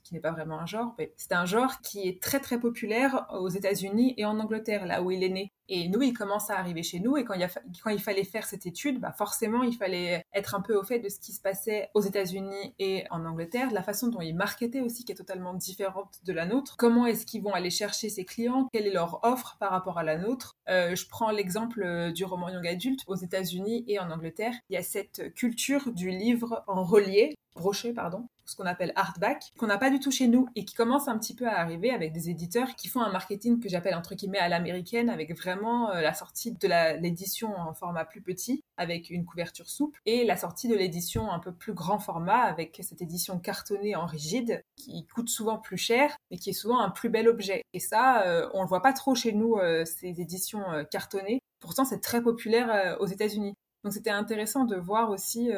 qui 0.04 0.14
n'est 0.14 0.20
pas 0.20 0.32
vraiment 0.32 0.60
un 0.60 0.66
genre, 0.66 0.96
mais 0.98 1.14
c'est 1.18 1.34
un 1.34 1.46
genre 1.46 1.80
qui 1.82 2.08
est 2.08 2.22
très 2.22 2.40
très 2.40 2.60
populaire 2.60 3.26
aux 3.32 3.50
États-Unis 3.50 4.14
et 4.18 4.26
en 4.26 4.40
Angleterre, 4.40 4.86
là 4.86 5.02
où 5.02 5.12
il 5.12 5.24
est 5.24 5.30
né. 5.30 5.52
Et 5.70 5.88
nous, 5.88 6.02
il 6.02 6.14
commence 6.14 6.50
à 6.50 6.58
arriver 6.58 6.84
chez 6.84 7.00
nous, 7.00 7.16
et 7.16 7.24
quand 7.24 7.36
il, 7.36 8.00
fallait 8.00 8.24
faire 8.26 8.46
cette 8.46 8.66
étude, 8.66 9.00
bah 9.00 9.14
forcément, 9.14 9.64
il 9.64 9.76
fallait 9.76 10.24
être 10.34 10.56
un 10.56 10.62
peu 10.62 10.76
au 10.76 10.84
fait 10.84 11.00
de 11.00 11.08
ce 11.08 11.20
qui 11.20 11.32
se 11.32 11.40
passait 11.40 11.90
aux 11.94 12.02
États-Unis 12.02 12.76
et 12.80 13.06
en 13.12 13.26
Angleterre, 13.26 13.72
la 13.72 13.82
façon 13.82 14.10
dont 14.10 14.20
ils 14.20 14.36
marketaient 14.36 14.82
aussi, 14.82 15.06
qui 15.06 15.14
est 15.14 15.16
totalement 15.16 15.54
différente 15.54 16.20
de 16.26 16.34
la 16.34 16.46
nôtre. 16.46 16.76
Comment 16.78 17.06
est-ce 17.06 17.26
qu'ils 17.26 17.42
vont 17.42 17.54
aller 17.54 17.70
chercher 17.70 18.10
ses 18.10 18.26
clients? 18.26 18.68
Quelle 18.74 18.88
est 18.88 18.94
leur 18.94 19.24
offre 19.24 19.56
par 19.60 19.72
rapport 19.72 19.98
à 19.98 20.04
la 20.04 20.18
nôtre? 20.18 20.58
Euh, 20.70 20.96
Je 20.96 21.08
prends 21.08 21.32
l'exemple 21.32 21.82
euh, 21.82 22.12
du 22.12 22.26
roman 22.26 22.50
young 22.50 22.68
adulte 22.68 23.02
aux 23.08 23.16
États-Unis 23.16 23.86
et 23.88 24.00
en 24.00 24.12
Angleterre. 24.12 24.54
Il 24.70 24.74
y 24.74 24.78
a 24.78 24.84
cette 24.84 25.34
culture 25.34 25.92
du 25.94 26.10
livre 26.10 26.64
en 26.68 26.84
relié, 26.84 27.36
broché, 27.56 27.94
pardon, 27.94 28.28
ce 28.46 28.56
qu'on 28.56 28.66
appelle 28.66 28.92
hardback, 28.96 29.52
qu'on 29.58 29.68
n'a 29.68 29.78
pas 29.78 29.90
du 29.90 30.00
tout 30.00 30.12
chez 30.12 30.28
nous 30.28 30.48
et 30.56 30.66
qui 30.66 30.76
commence 30.76 31.08
un 31.08 31.18
petit 31.18 31.36
peu 31.36 31.48
à 31.48 31.60
arriver 31.60 31.92
avec 31.92 32.12
des 32.12 32.30
éditeurs 32.30 32.76
qui 32.76 32.88
font 32.88 33.02
un 33.02 33.12
marketing 33.12 33.60
que 33.60 33.70
j'appelle 33.70 33.96
entre 33.96 34.16
guillemets 34.16 34.40
à 34.40 34.50
l'américaine, 34.50 35.10
avec 35.10 35.36
vraiment 35.38 35.92
euh, 35.92 36.02
la 36.02 36.14
sortie 36.14 36.52
de 36.52 36.68
l'édition 37.02 37.56
en 37.56 37.74
format 37.74 38.06
plus 38.06 38.22
petit, 38.22 38.62
avec 38.78 39.10
une 39.10 39.26
couverture 39.26 39.70
souple, 39.70 40.00
et 40.06 40.26
la 40.26 40.38
sortie 40.38 40.68
de 40.68 40.76
l'édition 40.76 41.32
un 41.32 41.40
peu 41.40 41.54
plus 41.54 41.74
grand 41.74 42.00
format, 42.00 42.42
avec 42.42 42.80
cette 42.84 43.02
édition 43.02 43.40
cartonnée 43.40 43.96
en 43.96 44.06
rigide, 44.06 44.64
qui 44.76 45.06
coûte 45.08 45.30
souvent 45.30 45.58
plus 45.58 45.78
cher, 45.78 46.16
mais 46.32 46.38
qui 46.38 46.50
est 46.50 46.54
souvent 46.54 46.80
un 46.80 46.90
plus 46.90 47.10
bel 47.10 47.28
objet. 47.28 47.64
Et 47.74 47.80
ça, 47.80 48.24
euh, 48.24 48.50
on 48.54 48.62
le 48.62 48.68
voit 48.68 48.82
pas 48.82 48.94
trop 48.94 49.16
chez 49.16 49.34
nous, 49.34 49.56
euh, 49.56 49.86
ces 49.86 50.22
éditions 50.22 50.64
cartonnées. 50.92 51.40
Pourtant, 51.60 51.86
c'est 51.86 52.00
très 52.00 52.22
populaire 52.22 52.98
aux 53.00 53.08
États-Unis. 53.08 53.54
Donc 53.84 53.94
c'était 53.94 54.10
intéressant 54.10 54.66
de 54.66 54.76
voir 54.76 55.10
aussi 55.10 55.50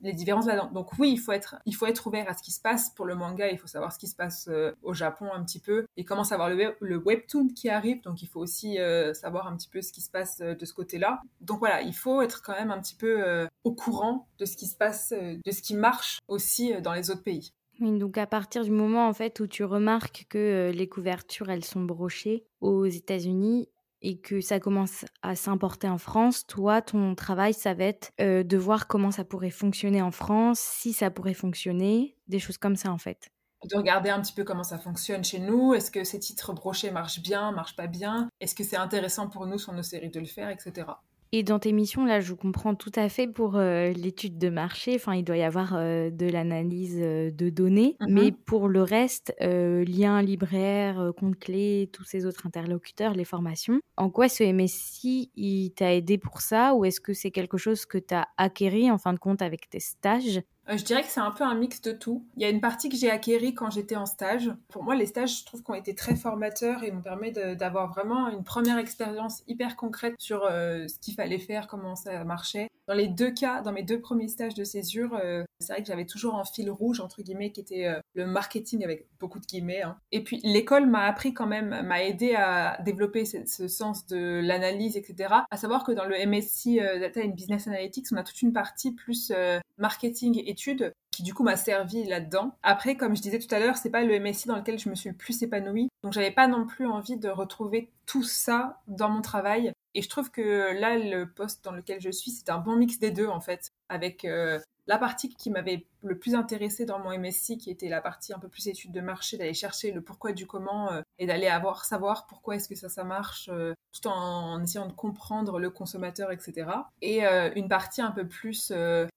les 0.00 0.12
différences 0.12 0.46
là-dedans. 0.46 0.70
Donc 0.72 0.98
oui, 0.98 1.12
il 1.12 1.18
faut 1.18 1.32
être, 1.32 1.56
il 1.66 1.74
faut 1.74 1.86
être 1.86 2.06
ouvert 2.06 2.28
à 2.28 2.34
ce 2.34 2.42
qui 2.42 2.52
se 2.52 2.60
passe 2.60 2.90
pour 2.90 3.06
le 3.06 3.14
manga. 3.14 3.50
Il 3.50 3.58
faut 3.58 3.66
savoir 3.66 3.92
ce 3.92 3.98
qui 3.98 4.06
se 4.06 4.16
passe 4.16 4.48
euh, 4.48 4.72
au 4.82 4.94
Japon 4.94 5.26
un 5.32 5.44
petit 5.44 5.60
peu. 5.60 5.86
Et 5.96 6.04
comment 6.04 6.24
savoir 6.24 6.50
le, 6.50 6.76
le 6.80 6.96
webtoon 6.96 7.48
qui 7.48 7.68
arrive. 7.68 8.02
Donc 8.02 8.22
il 8.22 8.26
faut 8.26 8.40
aussi 8.40 8.78
euh, 8.78 9.14
savoir 9.14 9.46
un 9.46 9.56
petit 9.56 9.68
peu 9.68 9.82
ce 9.82 9.92
qui 9.92 10.00
se 10.00 10.10
passe 10.10 10.40
euh, 10.40 10.54
de 10.54 10.64
ce 10.64 10.74
côté-là. 10.74 11.20
Donc 11.40 11.58
voilà, 11.60 11.82
il 11.82 11.94
faut 11.94 12.22
être 12.22 12.42
quand 12.42 12.54
même 12.54 12.70
un 12.70 12.80
petit 12.80 12.94
peu 12.94 13.46
au 13.64 13.72
courant 13.72 14.28
de 14.38 14.44
ce 14.44 14.56
qui 14.56 14.66
se 14.66 14.76
passe, 14.76 15.12
de 15.12 15.50
ce 15.50 15.62
qui 15.62 15.74
marche 15.74 16.18
aussi 16.28 16.72
dans 16.82 16.92
les 16.92 17.10
autres 17.10 17.22
pays. 17.22 17.52
Oui, 17.80 17.98
donc 17.98 18.18
à 18.18 18.26
partir 18.26 18.64
du 18.64 18.70
moment 18.70 19.06
en 19.06 19.12
fait 19.12 19.40
où 19.40 19.46
tu 19.46 19.64
remarques 19.64 20.26
que 20.28 20.70
les 20.74 20.88
couvertures 20.88 21.50
elles 21.50 21.64
sont 21.64 21.82
brochées 21.82 22.44
aux 22.60 22.86
États-Unis, 22.86 23.68
et 24.06 24.18
que 24.18 24.40
ça 24.40 24.60
commence 24.60 25.04
à 25.22 25.34
s'importer 25.34 25.88
en 25.88 25.98
France, 25.98 26.46
toi, 26.46 26.80
ton 26.80 27.16
travail, 27.16 27.52
ça 27.52 27.74
va 27.74 27.86
être 27.86 28.12
euh, 28.20 28.44
de 28.44 28.56
voir 28.56 28.86
comment 28.86 29.10
ça 29.10 29.24
pourrait 29.24 29.50
fonctionner 29.50 30.00
en 30.00 30.12
France, 30.12 30.60
si 30.60 30.92
ça 30.92 31.10
pourrait 31.10 31.34
fonctionner, 31.34 32.16
des 32.28 32.38
choses 32.38 32.56
comme 32.56 32.76
ça 32.76 32.92
en 32.92 32.98
fait. 32.98 33.30
De 33.68 33.76
regarder 33.76 34.10
un 34.10 34.20
petit 34.20 34.32
peu 34.32 34.44
comment 34.44 34.62
ça 34.62 34.78
fonctionne 34.78 35.24
chez 35.24 35.40
nous, 35.40 35.74
est-ce 35.74 35.90
que 35.90 36.04
ces 36.04 36.20
titres 36.20 36.52
brochés 36.52 36.92
marchent 36.92 37.20
bien, 37.20 37.50
marchent 37.50 37.74
pas 37.74 37.88
bien, 37.88 38.28
est-ce 38.38 38.54
que 38.54 38.62
c'est 38.62 38.76
intéressant 38.76 39.28
pour 39.28 39.44
nous 39.44 39.58
sur 39.58 39.72
nos 39.72 39.82
séries 39.82 40.10
de 40.10 40.20
le 40.20 40.26
faire, 40.26 40.50
etc. 40.50 40.86
Et 41.32 41.42
dans 41.42 41.58
tes 41.58 41.72
missions, 41.72 42.04
là, 42.04 42.20
je 42.20 42.34
comprends 42.34 42.74
tout 42.74 42.92
à 42.94 43.08
fait 43.08 43.26
pour 43.26 43.56
euh, 43.56 43.90
l'étude 43.90 44.38
de 44.38 44.48
marché. 44.48 44.94
Enfin, 44.94 45.14
il 45.14 45.24
doit 45.24 45.36
y 45.36 45.42
avoir 45.42 45.74
euh, 45.74 46.10
de 46.10 46.26
l'analyse 46.26 46.98
euh, 47.00 47.30
de 47.30 47.50
données. 47.50 47.96
Mhm. 48.00 48.08
Mais 48.10 48.32
pour 48.32 48.68
le 48.68 48.82
reste, 48.82 49.34
lien 49.40 50.22
libraire, 50.22 51.12
compte 51.18 51.38
clé, 51.38 51.90
tous 51.92 52.04
ces 52.04 52.26
autres 52.26 52.46
interlocuteurs, 52.46 53.14
les 53.14 53.24
formations, 53.24 53.80
en 53.96 54.10
quoi 54.10 54.28
ce 54.28 54.44
MSI, 54.44 55.30
il 55.36 55.70
t'a 55.70 55.94
aidé 55.94 56.18
pour 56.18 56.40
ça? 56.40 56.74
Ou 56.74 56.84
est-ce 56.84 57.00
que 57.00 57.12
c'est 57.12 57.30
quelque 57.30 57.58
chose 57.58 57.86
que 57.86 57.98
tu 57.98 58.14
as 58.14 58.28
acquéri 58.36 58.90
en 58.90 58.98
fin 58.98 59.12
de 59.12 59.18
compte 59.18 59.42
avec 59.42 59.68
tes 59.68 59.80
stages? 59.80 60.40
Je 60.68 60.82
dirais 60.84 61.02
que 61.02 61.08
c'est 61.08 61.20
un 61.20 61.30
peu 61.30 61.44
un 61.44 61.54
mix 61.54 61.80
de 61.82 61.92
tout. 61.92 62.24
Il 62.36 62.42
y 62.42 62.44
a 62.44 62.48
une 62.48 62.60
partie 62.60 62.88
que 62.88 62.96
j'ai 62.96 63.10
acquérie 63.10 63.54
quand 63.54 63.70
j'étais 63.70 63.96
en 63.96 64.06
stage. 64.06 64.52
Pour 64.68 64.82
moi, 64.82 64.94
les 64.94 65.06
stages, 65.06 65.40
je 65.40 65.44
trouve 65.44 65.62
qu'ils 65.62 65.72
ont 65.72 65.78
été 65.78 65.94
très 65.94 66.16
formateurs 66.16 66.82
et 66.82 66.90
m'ont 66.90 67.02
permis 67.02 67.32
d'avoir 67.32 67.88
vraiment 67.88 68.28
une 68.28 68.44
première 68.44 68.78
expérience 68.78 69.42
hyper 69.46 69.76
concrète 69.76 70.14
sur 70.18 70.42
ce 70.42 70.98
qu'il 71.00 71.14
fallait 71.14 71.38
faire, 71.38 71.66
comment 71.66 71.96
ça 71.96 72.24
marchait. 72.24 72.68
Dans 72.86 72.94
les 72.94 73.08
deux 73.08 73.32
cas, 73.32 73.62
dans 73.62 73.72
mes 73.72 73.82
deux 73.82 74.00
premiers 74.00 74.28
stages 74.28 74.54
de 74.54 74.62
césure, 74.62 75.14
euh, 75.14 75.42
c'est 75.58 75.72
vrai 75.72 75.82
que 75.82 75.88
j'avais 75.88 76.06
toujours 76.06 76.36
un 76.36 76.44
fil 76.44 76.70
rouge, 76.70 77.00
entre 77.00 77.20
guillemets, 77.22 77.50
qui 77.50 77.60
était 77.60 77.86
euh, 77.86 78.00
le 78.14 78.26
marketing 78.26 78.84
avec 78.84 79.08
beaucoup 79.18 79.40
de 79.40 79.46
guillemets. 79.46 79.82
Hein. 79.82 79.96
Et 80.12 80.22
puis 80.22 80.40
l'école 80.44 80.86
m'a 80.86 81.02
appris 81.02 81.34
quand 81.34 81.48
même, 81.48 81.82
m'a 81.84 82.04
aidé 82.04 82.36
à 82.36 82.80
développer 82.84 83.24
ce, 83.24 83.66
sens 83.66 84.06
de 84.06 84.40
l'analyse, 84.40 84.96
etc. 84.96 85.34
À 85.50 85.56
savoir 85.56 85.82
que 85.82 85.90
dans 85.90 86.04
le 86.04 86.14
MSc 86.26 86.68
euh, 86.78 87.00
Data 87.00 87.20
and 87.24 87.30
Business 87.30 87.66
Analytics, 87.66 88.06
on 88.12 88.16
a 88.16 88.22
toute 88.22 88.40
une 88.40 88.52
partie 88.52 88.92
plus 88.92 89.32
marketing 89.78 90.42
qui 90.56 91.22
du 91.22 91.32
coup 91.32 91.42
m'a 91.42 91.56
servi 91.56 92.04
là-dedans. 92.04 92.56
Après, 92.62 92.96
comme 92.96 93.16
je 93.16 93.22
disais 93.22 93.38
tout 93.38 93.54
à 93.54 93.58
l'heure, 93.58 93.76
c'est 93.76 93.90
pas 93.90 94.02
le 94.02 94.18
MSI 94.20 94.48
dans 94.48 94.56
lequel 94.56 94.78
je 94.78 94.88
me 94.88 94.94
suis 94.94 95.08
le 95.08 95.16
plus 95.16 95.42
épanouie. 95.42 95.88
Donc 96.02 96.12
j'avais 96.12 96.30
pas 96.30 96.46
non 96.46 96.66
plus 96.66 96.86
envie 96.86 97.16
de 97.16 97.28
retrouver 97.28 97.90
tout 98.06 98.22
ça 98.22 98.80
dans 98.86 99.08
mon 99.08 99.22
travail. 99.22 99.72
Et 99.94 100.02
je 100.02 100.08
trouve 100.10 100.30
que 100.30 100.78
là, 100.78 100.98
le 100.98 101.24
poste 101.24 101.64
dans 101.64 101.72
lequel 101.72 102.00
je 102.00 102.10
suis, 102.10 102.30
c'est 102.30 102.50
un 102.50 102.58
bon 102.58 102.76
mix 102.76 102.98
des 102.98 103.10
deux, 103.10 103.28
en 103.28 103.40
fait, 103.40 103.70
avec 103.88 104.24
euh, 104.24 104.58
la 104.86 104.98
partie 104.98 105.28
qui 105.34 105.50
m'avait 105.50 105.86
le 106.02 106.18
plus 106.18 106.34
intéressé 106.34 106.84
dans 106.84 106.98
mon 106.98 107.16
MSC, 107.16 107.58
qui 107.58 107.70
était 107.70 107.88
la 107.88 108.00
partie 108.00 108.32
un 108.32 108.38
peu 108.38 108.48
plus 108.48 108.68
étude 108.68 108.92
de 108.92 109.00
marché, 109.00 109.36
d'aller 109.36 109.54
chercher 109.54 109.90
le 109.90 110.00
pourquoi 110.00 110.32
du 110.32 110.46
comment 110.46 110.92
euh, 110.92 111.02
et 111.18 111.26
d'aller 111.26 111.48
avoir 111.48 111.84
savoir 111.84 112.26
pourquoi 112.26 112.56
est-ce 112.56 112.68
que 112.68 112.76
ça 112.76 112.88
ça 112.88 113.02
marche, 113.02 113.48
euh, 113.52 113.74
tout 113.92 114.08
en, 114.08 114.62
essayant 114.62 114.86
de 114.86 114.92
comprendre 114.92 115.58
le 115.58 115.70
consommateur, 115.70 116.30
etc. 116.30 116.70
Et 117.02 117.24
une 117.24 117.68
partie 117.68 118.02
un 118.02 118.10
peu 118.10 118.28
plus 118.28 118.72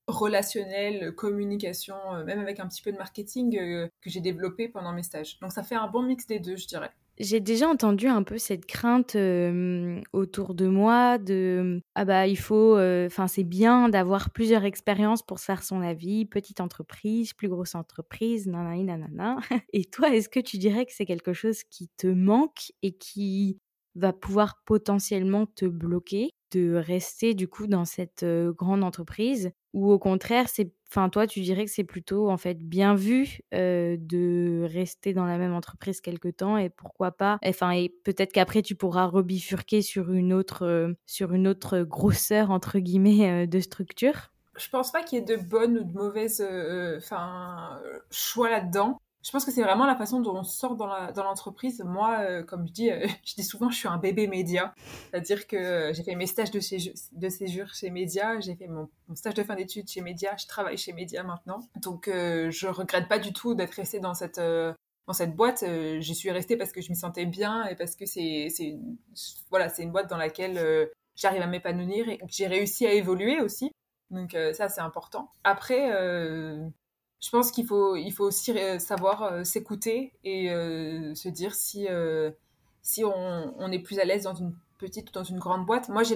relationnelle, 0.07 1.13
communication, 1.13 1.95
même 2.25 2.39
avec 2.39 2.59
un 2.59 2.67
petit 2.67 2.81
peu 2.81 2.91
de 2.91 2.97
marketing 2.97 3.51
que 3.51 4.09
j'ai 4.09 4.21
développé 4.21 4.69
pendant 4.69 4.93
mes 4.93 5.03
stages. 5.03 5.37
Donc 5.39 5.51
ça 5.51 5.63
fait 5.63 5.75
un 5.75 5.87
bon 5.87 6.01
mix 6.01 6.25
des 6.27 6.39
deux, 6.39 6.55
je 6.55 6.67
dirais. 6.67 6.91
J'ai 7.19 7.41
déjà 7.41 7.67
entendu 7.67 8.07
un 8.07 8.23
peu 8.23 8.37
cette 8.37 8.65
crainte 8.65 9.17
autour 10.13 10.53
de 10.53 10.67
moi 10.67 11.17
de 11.17 11.81
ah 11.93 12.05
bah 12.05 12.27
il 12.27 12.37
faut 12.37 12.77
enfin 12.79 13.27
c'est 13.27 13.43
bien 13.43 13.89
d'avoir 13.89 14.29
plusieurs 14.29 14.63
expériences 14.63 15.21
pour 15.21 15.41
faire 15.41 15.61
son 15.63 15.81
avis, 15.81 16.25
petite 16.25 16.61
entreprise, 16.61 17.33
plus 17.33 17.49
grosse 17.49 17.75
entreprise, 17.75 18.47
nanana 18.47 18.97
nanana. 18.97 19.37
Et 19.73 19.83
toi, 19.83 20.15
est-ce 20.15 20.29
que 20.29 20.39
tu 20.39 20.57
dirais 20.57 20.85
que 20.85 20.93
c'est 20.93 21.05
quelque 21.05 21.33
chose 21.33 21.63
qui 21.63 21.89
te 21.97 22.07
manque 22.07 22.71
et 22.83 22.93
qui 22.93 23.59
va 23.95 24.13
pouvoir 24.13 24.61
potentiellement 24.65 25.45
te 25.45 25.65
bloquer 25.65 26.29
de 26.51 26.73
rester 26.75 27.33
du 27.33 27.49
coup 27.49 27.67
dans 27.67 27.83
cette 27.85 28.25
grande 28.25 28.83
entreprise? 28.83 29.51
Ou 29.73 29.91
au 29.91 29.99
contraire 29.99 30.47
c'est 30.47 30.71
enfin 30.89 31.09
toi 31.09 31.27
tu 31.27 31.41
dirais 31.41 31.65
que 31.65 31.71
c'est 31.71 31.83
plutôt 31.83 32.29
en 32.29 32.37
fait 32.37 32.59
bien 32.59 32.95
vu 32.95 33.39
de 33.51 34.67
rester 34.71 35.13
dans 35.13 35.25
la 35.25 35.37
même 35.37 35.53
entreprise 35.53 36.01
quelque 36.01 36.29
temps 36.29 36.57
et 36.57 36.69
pourquoi 36.69 37.11
pas 37.11 37.37
enfin 37.45 37.71
et 37.71 37.89
peut-être 38.03 38.33
qu'après 38.33 38.61
tu 38.61 38.75
pourras 38.75 39.05
rebifurquer 39.05 39.81
sur 39.81 40.11
une 40.11 40.33
autre 40.33 40.95
sur 41.05 41.33
une 41.33 41.47
autre 41.47 41.81
grosseur 41.81 42.51
entre 42.51 42.79
guillemets 42.79 43.47
de 43.47 43.59
structure? 43.59 44.31
Je 44.57 44.69
pense 44.69 44.91
pas 44.91 45.03
qu'il 45.03 45.19
y 45.19 45.21
ait 45.21 45.25
de 45.25 45.41
bonnes 45.41 45.77
ou 45.77 45.83
de 45.83 45.93
mauvaises 45.93 46.45
enfin 46.97 47.79
choix 48.11 48.49
là-dedans 48.49 48.99
je 49.21 49.31
pense 49.31 49.43
que 49.43 49.51
c'est 49.51 49.63
vraiment 49.63 49.85
la 49.85 49.95
façon 49.95 50.21
dont 50.21 50.35
on 50.35 50.43
sort 50.43 50.75
dans 50.75 50.87
l'entreprise. 51.23 51.83
Moi, 51.85 52.19
euh, 52.21 52.43
comme 52.43 52.67
je 52.67 52.71
dis, 52.71 52.91
euh, 52.91 53.05
je 53.25 53.35
dis 53.35 53.43
souvent, 53.43 53.69
je 53.69 53.75
suis 53.75 53.87
un 53.87 53.97
bébé 53.97 54.27
média. 54.27 54.73
C'est-à-dire 55.09 55.45
que 55.47 55.57
euh, 55.57 55.93
j'ai 55.93 56.03
fait 56.03 56.15
mes 56.15 56.27
stages 56.27 56.51
de 56.51 57.29
séjour, 57.29 57.67
chez 57.73 57.89
Média, 57.89 58.39
j'ai 58.39 58.55
fait 58.55 58.67
mon, 58.67 58.89
stage 59.15 59.33
de 59.33 59.43
fin 59.43 59.55
d'études 59.55 59.89
chez 59.89 60.01
Média, 60.01 60.35
je 60.37 60.47
travaille 60.47 60.77
chez 60.77 60.93
Média 60.93 61.23
maintenant. 61.23 61.59
Donc, 61.81 62.05
je 62.07 62.67
regrette 62.67 63.07
pas 63.07 63.19
du 63.19 63.33
tout 63.33 63.55
d'être 63.55 63.73
restée 63.73 63.99
dans 63.99 64.13
cette, 64.13 64.39
boîte. 65.35 65.65
J'y 65.99 66.15
suis 66.15 66.31
restée 66.31 66.55
parce 66.55 66.71
que 66.71 66.81
je 66.81 66.89
m'y 66.89 66.95
sentais 66.95 67.25
bien 67.25 67.65
et 67.65 67.75
parce 67.75 67.95
que 67.95 68.05
c'est 68.05 68.47
une 68.59 69.91
boîte 69.91 70.09
dans 70.09 70.17
laquelle 70.17 70.89
j'arrive 71.15 71.41
à 71.41 71.47
m'épanouir 71.47 72.07
et 72.07 72.19
que 72.19 72.25
j'ai 72.29 72.47
réussi 72.47 72.85
à 72.87 72.93
évoluer 72.93 73.41
aussi. 73.41 73.71
Donc, 74.11 74.37
ça, 74.53 74.69
c'est 74.69 74.81
important. 74.81 75.31
Après, 75.43 75.91
je 77.21 77.29
pense 77.29 77.51
qu'il 77.51 77.65
faut, 77.65 77.95
il 77.95 78.11
faut 78.11 78.25
aussi 78.25 78.57
euh, 78.57 78.79
savoir 78.79 79.23
euh, 79.23 79.43
s'écouter 79.43 80.13
et 80.23 80.51
euh, 80.51 81.13
se 81.15 81.27
dire 81.29 81.53
si, 81.53 81.87
si 82.81 83.03
on, 83.03 83.53
on, 83.57 83.71
est 83.71 83.79
plus 83.79 83.99
à 83.99 84.05
l'aise 84.05 84.23
dans 84.23 84.35
une 84.35 84.55
petite 84.77 85.09
ou 85.09 85.11
dans 85.11 85.25
une 85.25 85.39
grande 85.39 85.65
boîte. 85.65 85.89
Moi, 85.89 86.03
j'ai 86.03 86.15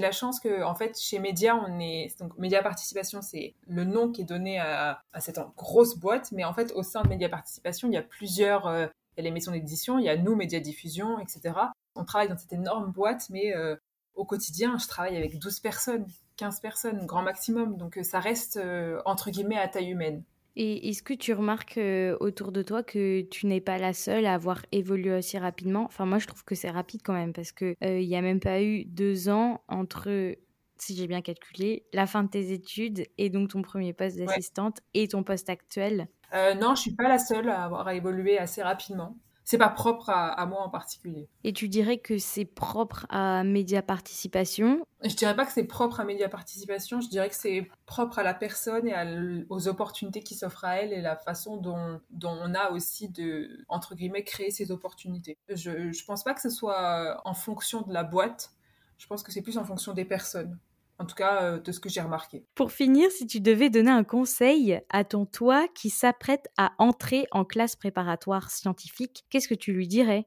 la 0.00 0.12
chance 0.12 0.40
que, 0.40 0.64
en 0.64 0.74
fait, 0.74 0.98
chez 0.98 1.20
Média, 1.20 1.56
on 1.56 1.78
est, 1.78 2.18
donc 2.18 2.36
Média 2.36 2.60
Participation, 2.62 3.22
c'est 3.22 3.54
le 3.68 3.84
nom 3.84 4.10
qui 4.10 4.22
est 4.22 4.24
donné 4.24 4.58
à, 4.58 5.02
à, 5.12 5.20
cette 5.20 5.38
grosse 5.56 5.96
boîte, 5.96 6.32
mais 6.32 6.44
en 6.44 6.52
fait, 6.52 6.72
au 6.74 6.82
sein 6.82 7.02
de 7.02 7.08
Média 7.08 7.28
Participation, 7.28 7.86
il 7.88 7.94
y 7.94 7.96
a 7.96 8.02
plusieurs, 8.02 8.68
il 8.68 9.18
y 9.18 9.20
a 9.20 9.22
les 9.22 9.30
maisons 9.30 9.52
d'édition, 9.52 10.00
il 10.00 10.04
y 10.04 10.08
a 10.08 10.16
nous, 10.16 10.34
Média 10.34 10.58
Diffusion, 10.58 11.20
etc. 11.20 11.54
On 11.94 12.04
travaille 12.04 12.28
dans 12.28 12.36
cette 12.36 12.52
énorme 12.52 12.90
boîte, 12.90 13.30
mais 13.30 13.54
au 14.16 14.24
quotidien, 14.24 14.76
je 14.78 14.88
travaille 14.88 15.16
avec 15.16 15.38
12 15.38 15.60
personnes. 15.60 16.06
15 16.36 16.60
personnes, 16.60 17.06
grand 17.06 17.22
maximum. 17.22 17.76
Donc 17.76 17.98
euh, 17.98 18.02
ça 18.02 18.20
reste 18.20 18.56
euh, 18.56 19.00
entre 19.04 19.30
guillemets 19.30 19.58
à 19.58 19.68
taille 19.68 19.90
humaine. 19.90 20.22
Et 20.58 20.88
est-ce 20.88 21.02
que 21.02 21.12
tu 21.12 21.34
remarques 21.34 21.76
euh, 21.76 22.16
autour 22.20 22.50
de 22.50 22.62
toi 22.62 22.82
que 22.82 23.20
tu 23.22 23.46
n'es 23.46 23.60
pas 23.60 23.76
la 23.76 23.92
seule 23.92 24.24
à 24.24 24.32
avoir 24.32 24.62
évolué 24.72 25.12
aussi 25.12 25.36
rapidement? 25.36 25.84
Enfin, 25.84 26.06
moi, 26.06 26.18
je 26.18 26.26
trouve 26.26 26.44
que 26.44 26.54
c'est 26.54 26.70
rapide 26.70 27.02
quand 27.04 27.12
même 27.12 27.34
parce 27.34 27.52
qu'il 27.52 27.76
il 27.82 28.08
n'y 28.08 28.16
a 28.16 28.22
même 28.22 28.40
pas 28.40 28.62
eu 28.62 28.86
deux 28.86 29.28
ans 29.28 29.60
entre, 29.68 30.34
si 30.78 30.96
j'ai 30.96 31.06
bien 31.06 31.20
calculé, 31.20 31.84
la 31.92 32.06
fin 32.06 32.24
de 32.24 32.30
tes 32.30 32.52
études 32.52 33.06
et 33.18 33.28
donc 33.28 33.50
ton 33.50 33.60
premier 33.60 33.92
poste 33.92 34.16
d'assistante 34.16 34.80
et 34.94 35.08
ton 35.08 35.22
poste 35.24 35.50
actuel. 35.50 36.08
non, 36.32 36.74
je 36.74 36.80
suis 36.80 36.94
pas 36.94 37.08
la 37.08 37.18
seule 37.18 37.50
à 37.50 37.64
avoir 37.64 37.90
évolué 37.90 38.38
assez 38.38 38.62
rapidement 38.62 39.14
c'est 39.46 39.58
pas 39.58 39.68
propre 39.68 40.10
à, 40.10 40.44
moi 40.46 40.60
en 40.60 40.68
particulier. 40.68 41.28
Et 41.44 41.52
tu 41.52 41.68
dirais 41.68 41.98
que 41.98 42.18
c'est 42.18 42.44
propre 42.44 43.06
à 43.10 43.44
Média 43.44 43.80
Participation? 43.80 44.84
Je 45.04 45.14
dirais 45.14 45.36
pas 45.36 45.46
que 45.46 45.52
c'est 45.52 45.64
propre 45.64 46.00
à 46.00 46.04
Média 46.04 46.28
Participation, 46.28 47.00
je 47.00 47.08
dirais 47.08 47.28
que 47.28 47.36
c'est 47.36 47.68
propre 47.86 48.18
à 48.18 48.24
la 48.24 48.34
personne 48.34 48.88
et 48.88 49.46
aux 49.48 49.68
opportunités 49.68 50.20
qui 50.20 50.34
s'offrent 50.34 50.64
à 50.64 50.78
elle 50.78 50.92
et 50.92 51.00
la 51.00 51.14
façon 51.14 51.58
dont, 51.58 52.00
dont, 52.10 52.36
on 52.42 52.54
a 52.54 52.72
aussi 52.72 53.08
de, 53.08 53.64
entre 53.68 53.94
guillemets, 53.94 54.24
créer 54.24 54.50
ces 54.50 54.72
opportunités. 54.72 55.38
Je, 55.48 55.92
je 55.92 56.04
pense 56.04 56.24
pas 56.24 56.34
que 56.34 56.40
ce 56.40 56.50
soit 56.50 57.22
en 57.24 57.34
fonction 57.34 57.82
de 57.82 57.92
la 57.92 58.02
boîte, 58.02 58.50
je 58.98 59.06
pense 59.06 59.22
que 59.22 59.30
c'est 59.30 59.42
plus 59.42 59.58
en 59.58 59.64
fonction 59.64 59.94
des 59.94 60.04
personnes 60.04 60.58
en 60.98 61.04
tout 61.04 61.14
cas 61.14 61.42
euh, 61.42 61.58
de 61.58 61.72
ce 61.72 61.80
que 61.80 61.88
j'ai 61.88 62.00
remarqué. 62.00 62.44
Pour 62.54 62.72
finir, 62.72 63.10
si 63.10 63.26
tu 63.26 63.40
devais 63.40 63.70
donner 63.70 63.90
un 63.90 64.04
conseil 64.04 64.80
à 64.88 65.04
ton 65.04 65.26
toi 65.26 65.66
qui 65.74 65.90
s'apprête 65.90 66.48
à 66.56 66.72
entrer 66.78 67.26
en 67.30 67.44
classe 67.44 67.76
préparatoire 67.76 68.50
scientifique, 68.50 69.24
qu'est-ce 69.30 69.48
que 69.48 69.54
tu 69.54 69.72
lui 69.72 69.88
dirais? 69.88 70.26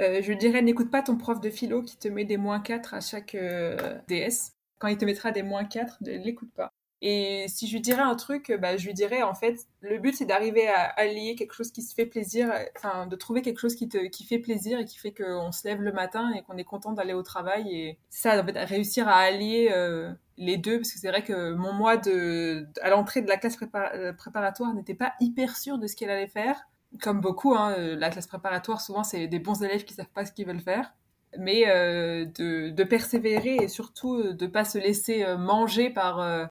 Euh, 0.00 0.22
Je 0.22 0.28
lui 0.28 0.36
dirais 0.36 0.62
n'écoute 0.62 0.90
pas 0.90 1.02
ton 1.02 1.16
prof 1.16 1.40
de 1.40 1.50
philo 1.50 1.82
qui 1.82 1.96
te 1.96 2.08
met 2.08 2.24
des 2.24 2.36
moins 2.36 2.60
4 2.60 2.94
à 2.94 3.00
chaque 3.00 3.34
euh, 3.34 3.98
DS. 4.08 4.52
Quand 4.78 4.88
il 4.88 4.96
te 4.96 5.04
mettra 5.04 5.32
des 5.32 5.42
moins 5.42 5.64
4, 5.64 5.98
ne 6.02 6.12
l'écoute 6.12 6.52
pas. 6.54 6.72
Et 7.00 7.46
si 7.48 7.68
je 7.68 7.74
lui 7.74 7.80
dirais 7.80 8.02
un 8.02 8.16
truc, 8.16 8.52
bah, 8.60 8.76
je 8.76 8.86
lui 8.86 8.94
dirais 8.94 9.22
en 9.22 9.34
fait, 9.34 9.66
le 9.80 9.98
but 9.98 10.16
c'est 10.16 10.24
d'arriver 10.24 10.66
à 10.66 10.82
allier 10.96 11.36
quelque 11.36 11.54
chose 11.54 11.70
qui 11.70 11.82
se 11.82 11.94
fait 11.94 12.06
plaisir, 12.06 12.52
enfin 12.76 13.06
de 13.06 13.14
trouver 13.14 13.40
quelque 13.42 13.60
chose 13.60 13.76
qui 13.76 13.88
te 13.88 14.08
qui 14.08 14.24
fait 14.24 14.40
plaisir 14.40 14.80
et 14.80 14.84
qui 14.84 14.98
fait 14.98 15.12
qu'on 15.12 15.52
se 15.52 15.66
lève 15.68 15.80
le 15.80 15.92
matin 15.92 16.32
et 16.36 16.42
qu'on 16.42 16.56
est 16.56 16.64
content 16.64 16.92
d'aller 16.92 17.12
au 17.12 17.22
travail 17.22 17.72
et 17.72 17.98
ça, 18.10 18.40
en 18.40 18.44
fait, 18.44 18.58
réussir 18.64 19.06
à 19.06 19.18
allier 19.18 19.68
euh, 19.72 20.12
les 20.38 20.56
deux 20.56 20.78
parce 20.78 20.90
que 20.90 20.98
c'est 20.98 21.08
vrai 21.08 21.22
que 21.22 21.52
mon 21.52 21.72
mois 21.72 21.96
de 21.96 22.66
à 22.82 22.90
l'entrée 22.90 23.22
de 23.22 23.28
la 23.28 23.36
classe 23.36 23.56
euh, 23.74 24.12
préparatoire 24.12 24.74
n'était 24.74 24.94
pas 24.94 25.14
hyper 25.20 25.56
sûr 25.56 25.78
de 25.78 25.86
ce 25.86 25.94
qu'elle 25.94 26.10
allait 26.10 26.26
faire. 26.26 26.68
Comme 27.02 27.20
beaucoup, 27.20 27.54
hein, 27.54 27.74
euh, 27.78 27.96
la 27.96 28.10
classe 28.10 28.26
préparatoire 28.26 28.80
souvent 28.80 29.04
c'est 29.04 29.28
des 29.28 29.38
bons 29.38 29.62
élèves 29.62 29.84
qui 29.84 29.94
savent 29.94 30.06
pas 30.12 30.24
ce 30.24 30.32
qu'ils 30.32 30.46
veulent 30.46 30.60
faire 30.60 30.94
mais 31.38 31.66
de, 31.66 32.70
de, 32.70 32.84
persévérer 32.84 33.56
et 33.56 33.68
surtout 33.68 34.32
de 34.32 34.46
pas 34.46 34.64
se 34.64 34.78
laisser 34.78 35.26
manger 35.36 35.90
par 35.90 36.48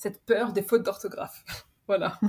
cette 0.00 0.24
peur 0.24 0.54
des 0.54 0.62
fautes 0.62 0.82
d'orthographe. 0.82 1.44
voilà. 1.86 2.18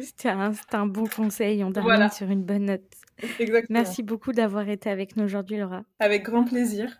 C'était 0.00 0.28
un, 0.28 0.86
bon 0.86 1.08
conseil. 1.08 1.64
On 1.64 1.72
termine 1.72 2.08
sur 2.10 2.30
une 2.30 2.44
bonne 2.44 2.66
note. 2.66 2.84
Exactement. 3.40 3.80
Merci 3.80 4.04
beaucoup 4.04 4.30
d'avoir 4.32 4.68
été 4.68 4.88
avec 4.90 5.16
nous 5.16 5.24
aujourd'hui, 5.24 5.56
Laura. 5.58 5.82
Avec 5.98 6.22
grand 6.22 6.44
plaisir. 6.44 6.96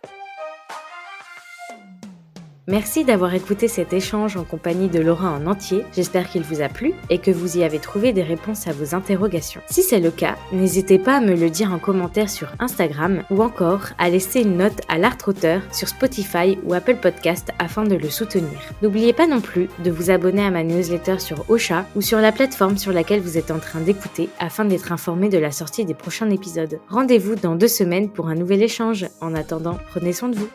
Merci 2.67 3.03
d'avoir 3.03 3.33
écouté 3.33 3.67
cet 3.67 3.91
échange 3.91 4.37
en 4.37 4.45
compagnie 4.45 4.87
de 4.87 5.01
Laura 5.01 5.31
en 5.31 5.47
entier. 5.47 5.83
J'espère 5.93 6.29
qu'il 6.29 6.43
vous 6.43 6.61
a 6.61 6.69
plu 6.69 6.93
et 7.09 7.17
que 7.17 7.29
vous 7.29 7.57
y 7.57 7.63
avez 7.65 7.77
trouvé 7.77 8.13
des 8.13 8.23
réponses 8.23 8.67
à 8.67 8.71
vos 8.71 8.95
interrogations. 8.95 9.59
Si 9.69 9.83
c'est 9.83 9.99
le 9.99 10.11
cas, 10.11 10.37
n'hésitez 10.53 10.97
pas 10.97 11.17
à 11.17 11.19
me 11.19 11.35
le 11.35 11.49
dire 11.49 11.73
en 11.73 11.77
commentaire 11.77 12.29
sur 12.29 12.47
Instagram 12.59 13.23
ou 13.29 13.43
encore 13.43 13.89
à 13.97 14.09
laisser 14.09 14.43
une 14.43 14.55
note 14.55 14.79
à 14.87 14.97
l'art-auteur 14.97 15.61
sur 15.73 15.89
Spotify 15.89 16.57
ou 16.63 16.73
Apple 16.73 16.95
Podcast 16.95 17.49
afin 17.59 17.83
de 17.83 17.95
le 17.95 18.09
soutenir. 18.09 18.57
N'oubliez 18.81 19.11
pas 19.11 19.27
non 19.27 19.41
plus 19.41 19.67
de 19.83 19.91
vous 19.91 20.09
abonner 20.09 20.45
à 20.45 20.49
ma 20.49 20.63
newsletter 20.63 21.19
sur 21.19 21.43
Ocha 21.49 21.85
ou 21.97 22.01
sur 22.01 22.19
la 22.19 22.31
plateforme 22.31 22.77
sur 22.77 22.93
laquelle 22.93 23.19
vous 23.19 23.37
êtes 23.37 23.51
en 23.51 23.59
train 23.59 23.81
d'écouter 23.81 24.29
afin 24.39 24.63
d'être 24.63 24.93
informé 24.93 25.27
de 25.27 25.37
la 25.37 25.51
sortie 25.51 25.83
des 25.83 25.93
prochains 25.93 26.29
épisodes. 26.29 26.79
Rendez-vous 26.87 27.35
dans 27.35 27.55
deux 27.55 27.67
semaines 27.67 28.09
pour 28.09 28.29
un 28.29 28.35
nouvel 28.35 28.63
échange. 28.63 29.05
En 29.19 29.35
attendant, 29.35 29.77
prenez 29.91 30.13
soin 30.13 30.29
de 30.29 30.37
vous. 30.37 30.47